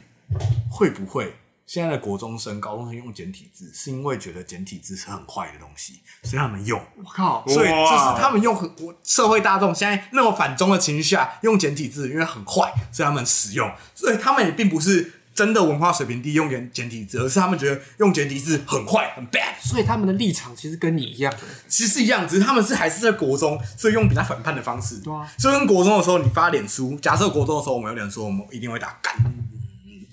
[0.71, 1.35] 会不会
[1.65, 6.79] 现在的国中生、高中生用简体字，是因为觉得简体字是很坏的东西，所以他们用？
[6.97, 13.71] 我靠，所以就是他们用很我社会大众现在那么反中的情绪下用简体字，因为很坏，所以他们使用。
[13.95, 19.53] 所以他们也并不是真的文化水平低用简简体字，而是他们觉得用简体字很坏很 bad。
[19.63, 21.33] 所以他们的立场其实跟你一样。
[21.67, 24.99] 其实一样，只是他们是还是在国中，所以用比较反叛的方式。
[24.99, 29.15] 对啊所以跟国中的时候，你发脸书，假设国中的时候我们有脸书，我们一定会打干，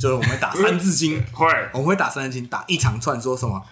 [0.00, 1.22] 就是我们会打三字经。
[1.30, 3.62] 会我们会打三字经，打一长串说什么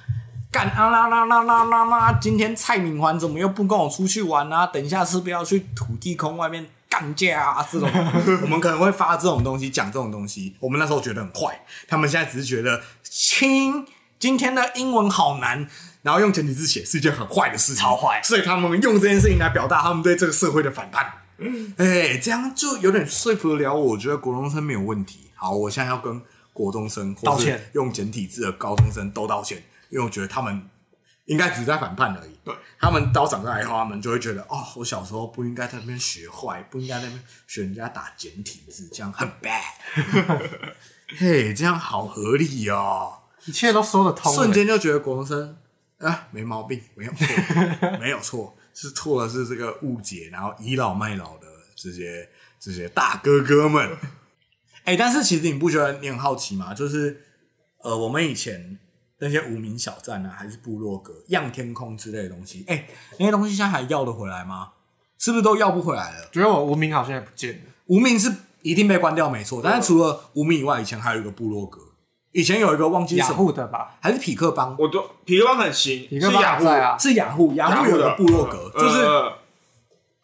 [0.50, 2.18] 干啊啦啦啦啦啦啦！
[2.20, 4.66] 今天蔡敏环怎么又不跟我出去玩啊？
[4.66, 7.66] 等一下是不是要去土地公外面干架啊？
[7.70, 7.88] 这种
[8.42, 10.54] 我们可能会发这种东西，讲这种东西。
[10.60, 13.86] 我们那时候觉得很坏，他们现在只是觉得，亲，
[14.18, 15.68] 今天的英文好难，
[16.02, 21.06] 然后用简体字写是一件很坏的事情，超坏所以他们用这件事情来表达他们对这个社会的反叛。
[21.36, 25.27] 嗯哎、这样就有点说服得了我，我觉得国中生没有问题。
[25.38, 26.20] 好，我现在要跟
[26.52, 30.68] 国中生道歉用简体字的高中生都道歉，因为我觉得他们
[31.26, 32.36] 应该只是在反叛而已。
[32.44, 40.42] 对，他们刀长大以后，他们就会觉得，哦，我小时候不应该在那边学坏，不应该在那边学人家打简体字，这样很 bad。
[41.16, 43.20] 嘿，这样好合理哦。
[43.44, 44.34] 一切都说得通。
[44.34, 45.56] 瞬间就觉得国中生
[45.98, 52.28] 啊没毛病，没有错，没有错，是错的是这个误解，然后倚老卖老的这些
[52.58, 53.96] 这些大哥哥们。
[54.88, 56.72] 哎、但是其实你不觉得你很好奇吗？
[56.72, 57.20] 就是
[57.82, 58.78] 呃，我们以前
[59.18, 62.86] 那些无名小站啊，还是部落格、样天空之类的东西，哎、
[63.18, 64.70] 那些东西现在还要得回来吗？
[65.18, 66.28] 是不是都要不回来了？
[66.32, 67.60] 觉得我无名好像也不见了。
[67.88, 68.32] 无名是
[68.62, 69.60] 一定被关掉，没错。
[69.62, 71.80] 但是除了无名以外，以前还有一个部落格，
[72.32, 73.98] 以前有一个忘记雅什么，的吧？
[74.00, 79.38] 还是匹克帮，我都匹克邦很行，匹克邦是雅虎还在啊是雅虎，雅虎有一个部落格，就是呃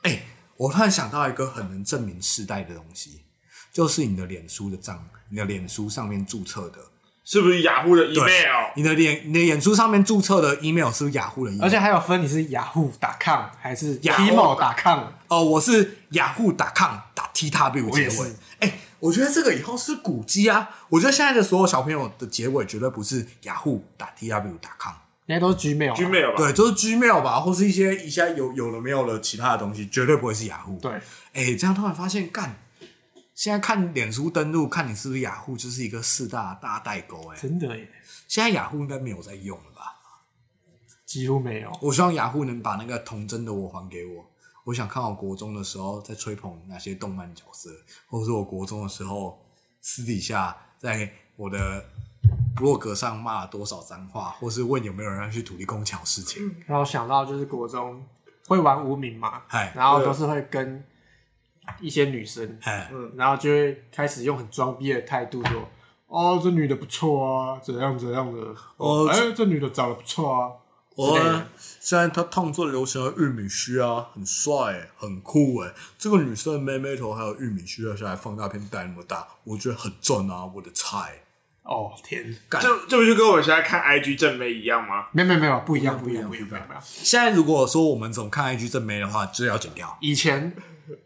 [0.02, 0.22] 哎、
[0.56, 3.23] 我突然想到一个很能证明世代的东西，
[3.74, 6.78] 就是你的脸书的账，你的脸书上面注册的，
[7.24, 8.70] 是不是雅虎的 email？
[8.76, 11.64] 你的脸，你的脸书上面注册的 email 是不是雅虎的 email？
[11.64, 15.00] 而且还有分你是雅虎打 com 还是雅虎 Timo 打 com。
[15.26, 18.32] 哦，我是雅虎打 com 打 T W 我结尾。
[18.60, 20.70] 哎、我觉得这个以后是古迹啊！
[20.90, 24.94] 我觉得现在的所有小朋友的结尾绝对不是雅虎打 T W 打 com，
[25.26, 25.96] 那些都是 Gmail 啊。
[25.96, 30.78] Gmail 吧，对，就是 Gmail 吧，或是一些一下有有了没有了其他的东西，绝对不会是雅虎。
[30.80, 30.92] 对，
[31.32, 32.56] 哎、这样突然发现，干，
[33.34, 37.30] 现在看脸书登录，看你是不是雅虎，就是一个四大大代沟。
[37.32, 37.88] 哎，真的耶，
[38.28, 39.92] 现在雅虎应该没有在用了吧？
[41.04, 41.78] 几乎没有。
[41.82, 44.24] 我希望雅虎能把那个童真的我还给我。
[44.64, 47.70] 我想看我国中的时候在吹捧哪些动漫角色，
[48.08, 49.38] 或者是我国中的时候
[49.80, 51.84] 私底下在我的
[52.56, 56.54] 部落格上骂了多少脏话，或是问有没有人要去土地公桥事情。
[56.66, 58.02] 然后想到就是国中
[58.46, 60.82] 会玩无名嘛嗨，然后都是会跟
[61.80, 65.68] 一些女生，嗯、然后就会开始用很装逼的态度说
[66.08, 68.54] ：“哦，这女的不错啊，怎样怎样的。
[68.76, 70.50] 哦哎，这女的长得不错啊。”
[70.96, 75.72] 我之类的现在她烫最流行的玉米须啊，很帅欸，很酷哎。
[75.98, 81.22] 这个女生的妹妹头还有玉米须的，下来放大片戴那么大，我觉得很正啊，我的菜。
[81.64, 85.06] 哦天，干这这不就跟我现在看 IG 正妹一样吗？
[85.12, 86.78] 没有没有没有，不一样不一样不一样不一样。
[86.82, 89.96] 现在如果说我们怎么看 IG 正妹的话，就是要剪掉。
[90.00, 90.54] 以前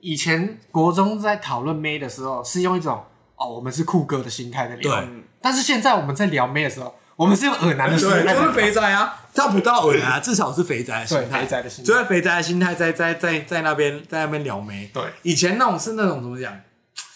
[0.00, 3.04] 以前国中在讨论妹的时候，是用一种
[3.36, 5.00] 哦我们是酷哥的心态在聊。
[5.00, 5.08] 对，
[5.40, 11.88] 但是现在我们在聊妹的时候，我们是用耳男的心态对，在，就是肥宅啊，他不到耳啊，至少是肥宅的心对态，肥宅的心态。
[11.88, 14.90] 就是肥宅的心态在在在在那边在那边撩妹。
[14.92, 15.02] 对。
[15.22, 16.52] 以前那种是那种怎么讲，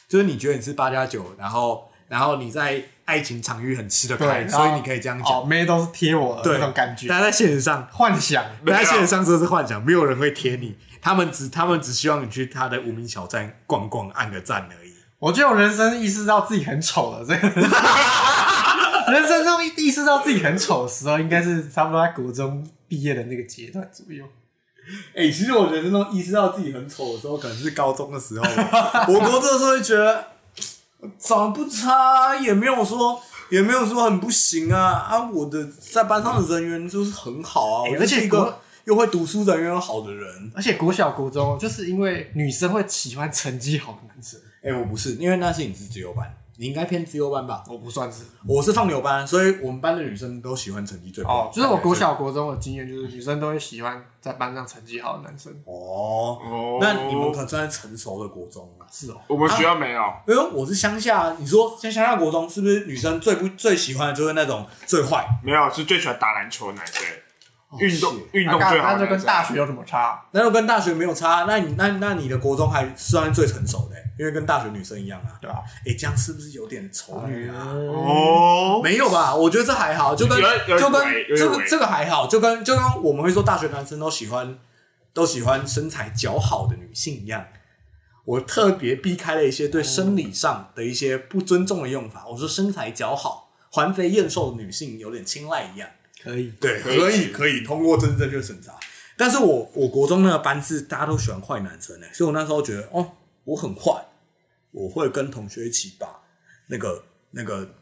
[0.09, 5.41] 就是你觉得你是八加九，然后然后你在爱情场域很吃得对，开，所以你可以这样讲。
[5.41, 6.55] 哦，妹都是贴我的对。
[6.59, 8.45] 那种感觉，但在现实上，幻想。
[8.65, 14.93] 但在现实上这是幻想，没有人会贴你，他们只他们只希望你去他的无名小站逛逛，按个赞而已。
[15.19, 17.49] 我觉得我人生意识到自己很丑了，这个
[19.13, 24.25] 人生中意识到自己很丑的时候，应该是差不多在国中毕业的那个阶段左右。
[25.15, 28.45] 哎、其实我人生中意识到自己很丑的时候，可能是高中的时候。
[29.13, 30.25] 我国这时候就觉得
[31.19, 35.31] 长得不差，也没有说也没有说很不行啊啊！
[35.31, 40.53] 我的在班上的人缘就是很好啊，而且是一个国又会读书、人缘好的人。
[40.55, 47.65] 而且国小、国中，就是因为女生会喜欢成绩好的男生，哎、我不是，因为那是你是自由班，你应该偏自由班吧？
[47.69, 48.25] 我不算是。
[48.47, 51.47] 我是放牛班，所以我们班的女生都喜欢成绩最好。
[51.47, 55.53] 哦，就是我国小、国中的经验，就是女生都会喜欢在班上成绩好的男生。
[55.65, 58.87] 哦，哦那你们可算是成熟的国中啊。
[58.93, 65.25] 是哦，我们学校没有，因为我是乡下，你说像乡下国中是不是女生最不最喜欢的就是那种最坏？
[65.43, 67.05] 没有是最喜欢打篮球的男生，
[67.79, 69.23] 运动运动最好那就跟。
[69.23, 70.23] 大学有什么差？
[70.33, 75.39] 那就跟大学没有差，那你那那你的国中还算最成熟的、因为跟大学女生一样啊。
[75.41, 75.63] 对吧？
[75.87, 77.69] 哎、这样是不是有点丑女啊？
[77.73, 79.35] 哦，没有吧？
[79.35, 80.39] 我觉得这还好，就跟
[80.79, 81.03] 就跟
[81.37, 84.59] 这个这个还好，就跟就跟我们会说大学男生都喜欢
[85.15, 87.45] 都喜欢身材较好的女性一样。
[88.25, 92.25] 我特别避开了一些对生理上的一些不尊重的用法。
[92.29, 95.89] 我说身材较好、环肥燕瘦的女性有点青睐一样。
[96.23, 96.53] 可以。
[96.61, 98.75] 对，可以可以通过真正确审查。
[99.17, 103.13] 但是我我国中那个班是大家都喜欢坏男生诶、所以我那时候觉得哦，
[103.45, 104.05] 我很坏，
[104.71, 106.09] 我会跟同学一起把
[106.69, 107.75] 那个那个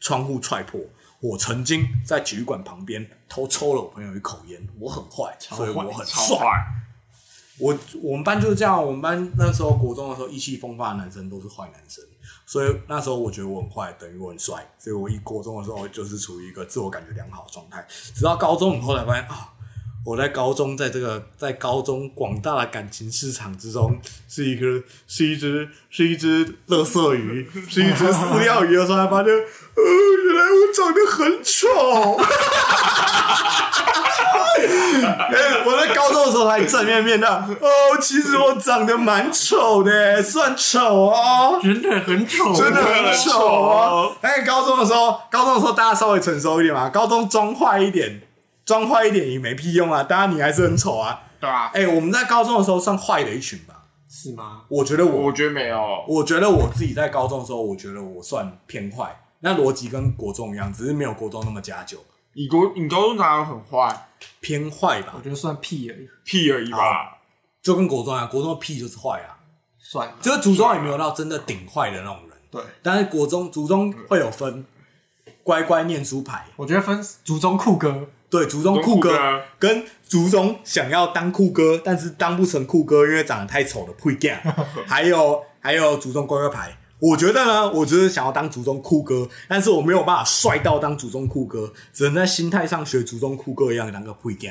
[0.00, 0.80] 窗户踹破。
[1.20, 6.36] 我曾经在体育馆旁边偷抽了我朋友一口烟，我很坏，所以我很帅。
[7.56, 12.04] 我我们班就是这样，我们班那时候国中的时候意气风发的男生都是坏男生，
[12.46, 17.86] 所以那时候我觉得我很坏，等于我很帅，所以我一高中的时候就是处于一个自我感觉良好的状态。
[17.88, 19.53] 直到高中，以后来发现啊，
[20.04, 23.98] 我在高中在这个在高中广大的感情市场之中，
[24.28, 29.42] 是一个是一只是一只垃圾鱼，是一只饲料鱼的时候，才发现，呃，
[30.26, 32.20] 原来我长得很丑。
[34.64, 44.16] 哎，我在高中的时候还正面面的哦，其实我长得蛮丑的，算丑哦，真的很丑，真的很丑哦。
[44.20, 48.20] 哎，高中的时候，高中的时候大家稍微成熟一点嘛，高中装坏一点，
[48.64, 51.22] 装坏一点也没屁用啊，当然你还是很丑啊。
[51.40, 51.70] 对啊？
[51.74, 54.62] 哎，我们在高中的时候算坏的一群吧，是吗？
[54.68, 61.98] 我觉得我我觉得没有，我觉得我自己在高中的时候，我觉得我算偏坏，那逻辑跟国中一样，只是没有国中那么加酒，
[62.32, 64.08] 你国你高中哪有很坏？
[64.40, 67.18] 偏坏吧我，觉得算屁而已，屁而已吧。
[67.62, 69.36] 就跟国中一样，国中的屁就是坏啊，
[69.78, 70.14] 算了。
[70.22, 74.64] 就是族中也没有到真的顶坏的那种人，对，但是国中族中会有分
[75.42, 79.16] 乖乖念书牌，我觉得分族中酷哥，对，族中酷哥
[79.60, 84.28] 跟族中想要当酷哥，但是当不成酷哥，因为长得太丑的配 g
[84.88, 86.76] 还有还有竹中乖乖牌。
[86.98, 94.50] 我觉得呢，我只是想要当祖宗酷哥，但是我没有办法帅到当祖宗酷哥，只能在心态上学祖宗酷哥一样当个配 g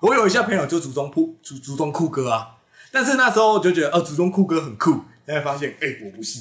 [0.00, 2.56] 我有一些朋友就祖宗酷祖祖宗酷哥啊，
[2.90, 4.92] 但是那时候我就觉得，哦，祖宗酷哥很酷，
[5.26, 6.40] 现在发现，哎、我不是，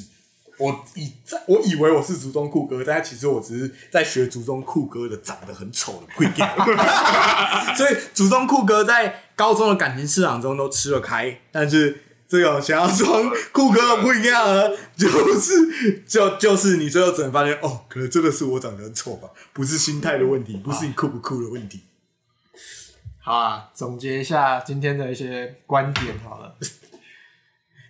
[0.60, 6.43] 我以在我以为我是族中酷哥，但其实我只是在学族中酷哥的长得很丑的配 g
[7.76, 15.07] 所以族中酷哥在高中的感情市场中都吃得开，但是这种想要装酷哥的不一样呢，就
[15.39, 21.82] 是就就是你最后只能发现哦，可能真的是我长得很丑吧，不是心态的问题，不是你酷不酷的问题。
[23.22, 26.55] 好啊，总结一下今天的一些观点好了。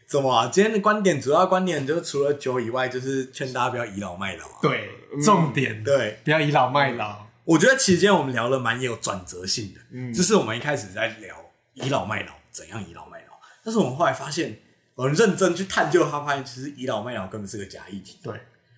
[0.09, 0.49] 怎么、啊？
[0.51, 4.57] 今天的观点主要观点就是除了酒以外，就是劝大家不要倚老卖老、啊。
[4.59, 4.89] 对，
[5.23, 7.27] 重点对，不要倚老卖老。
[7.45, 11.35] 我觉得其实今天我们聊了蛮有转折性的，嗯，就是我们一开始在聊
[11.73, 13.33] 倚老卖老，怎样倚老卖老，
[13.63, 14.57] 但是我们后来发现，
[14.95, 18.33] 我们认真去探究它，发现其实倚老卖老根本是个假议题，对，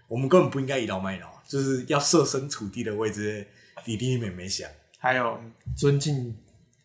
[0.09, 3.47] 我们根本不应该倚老卖老，就是要设身处地的为这些
[3.85, 4.69] 弟弟妹妹想，
[4.99, 5.39] 还有
[5.77, 6.35] 尊敬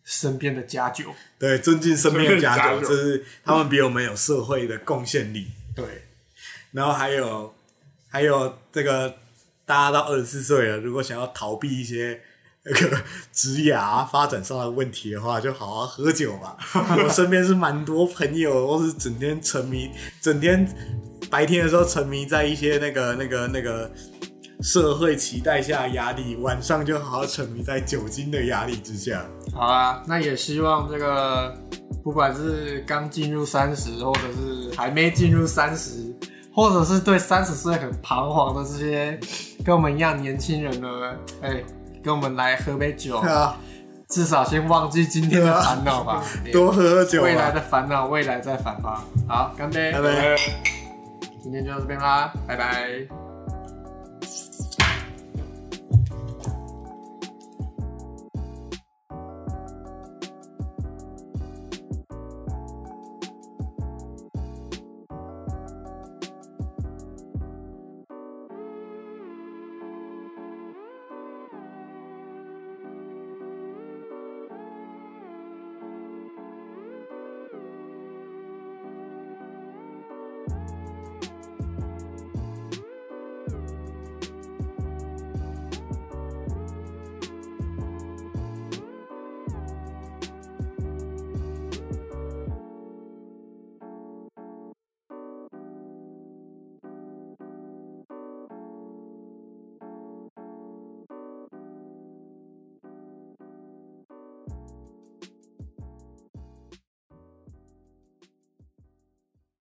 [0.07, 1.13] 身边的家酒。
[1.37, 5.85] 对，尊敬身边的家长，身边的家长就是他们比我们有社会的贡献力，对，
[6.71, 7.53] 然后还有
[8.07, 9.13] 还有这个，
[9.65, 12.21] 大家到二十四岁了，如果想要逃避一些
[12.63, 13.03] 那个
[13.33, 16.57] 职涯发展上的问题的话，就好好喝酒吧。
[17.03, 19.91] 我身边是蛮多朋友都是整天沉迷，
[20.21, 20.65] 整天
[21.29, 23.91] 白天的时候沉迷在一些那个那个那个
[24.61, 29.23] 社会期待下的压力，晚上就好好沉迷在酒精的压力之下。
[29.53, 31.55] 好啊，那也希望这个
[32.03, 36.13] 不管是刚进入三十，或者是还没进入三十，
[36.53, 39.19] 或者是对三十岁很彷徨的这些
[39.63, 40.87] 跟我们一样年轻人呢，
[41.41, 41.63] 哎、
[42.03, 43.55] 跟我们来喝杯酒， 啊，
[44.09, 46.23] 至少先忘记今天的烦恼吧。
[46.51, 47.51] 多喝喝酒未来啊！
[47.51, 49.03] 的烦恼，未来再烦吧。
[49.27, 49.91] 好，干杯！
[49.91, 50.35] 拜拜。
[51.43, 53.26] 今天就到这边啦，拜拜。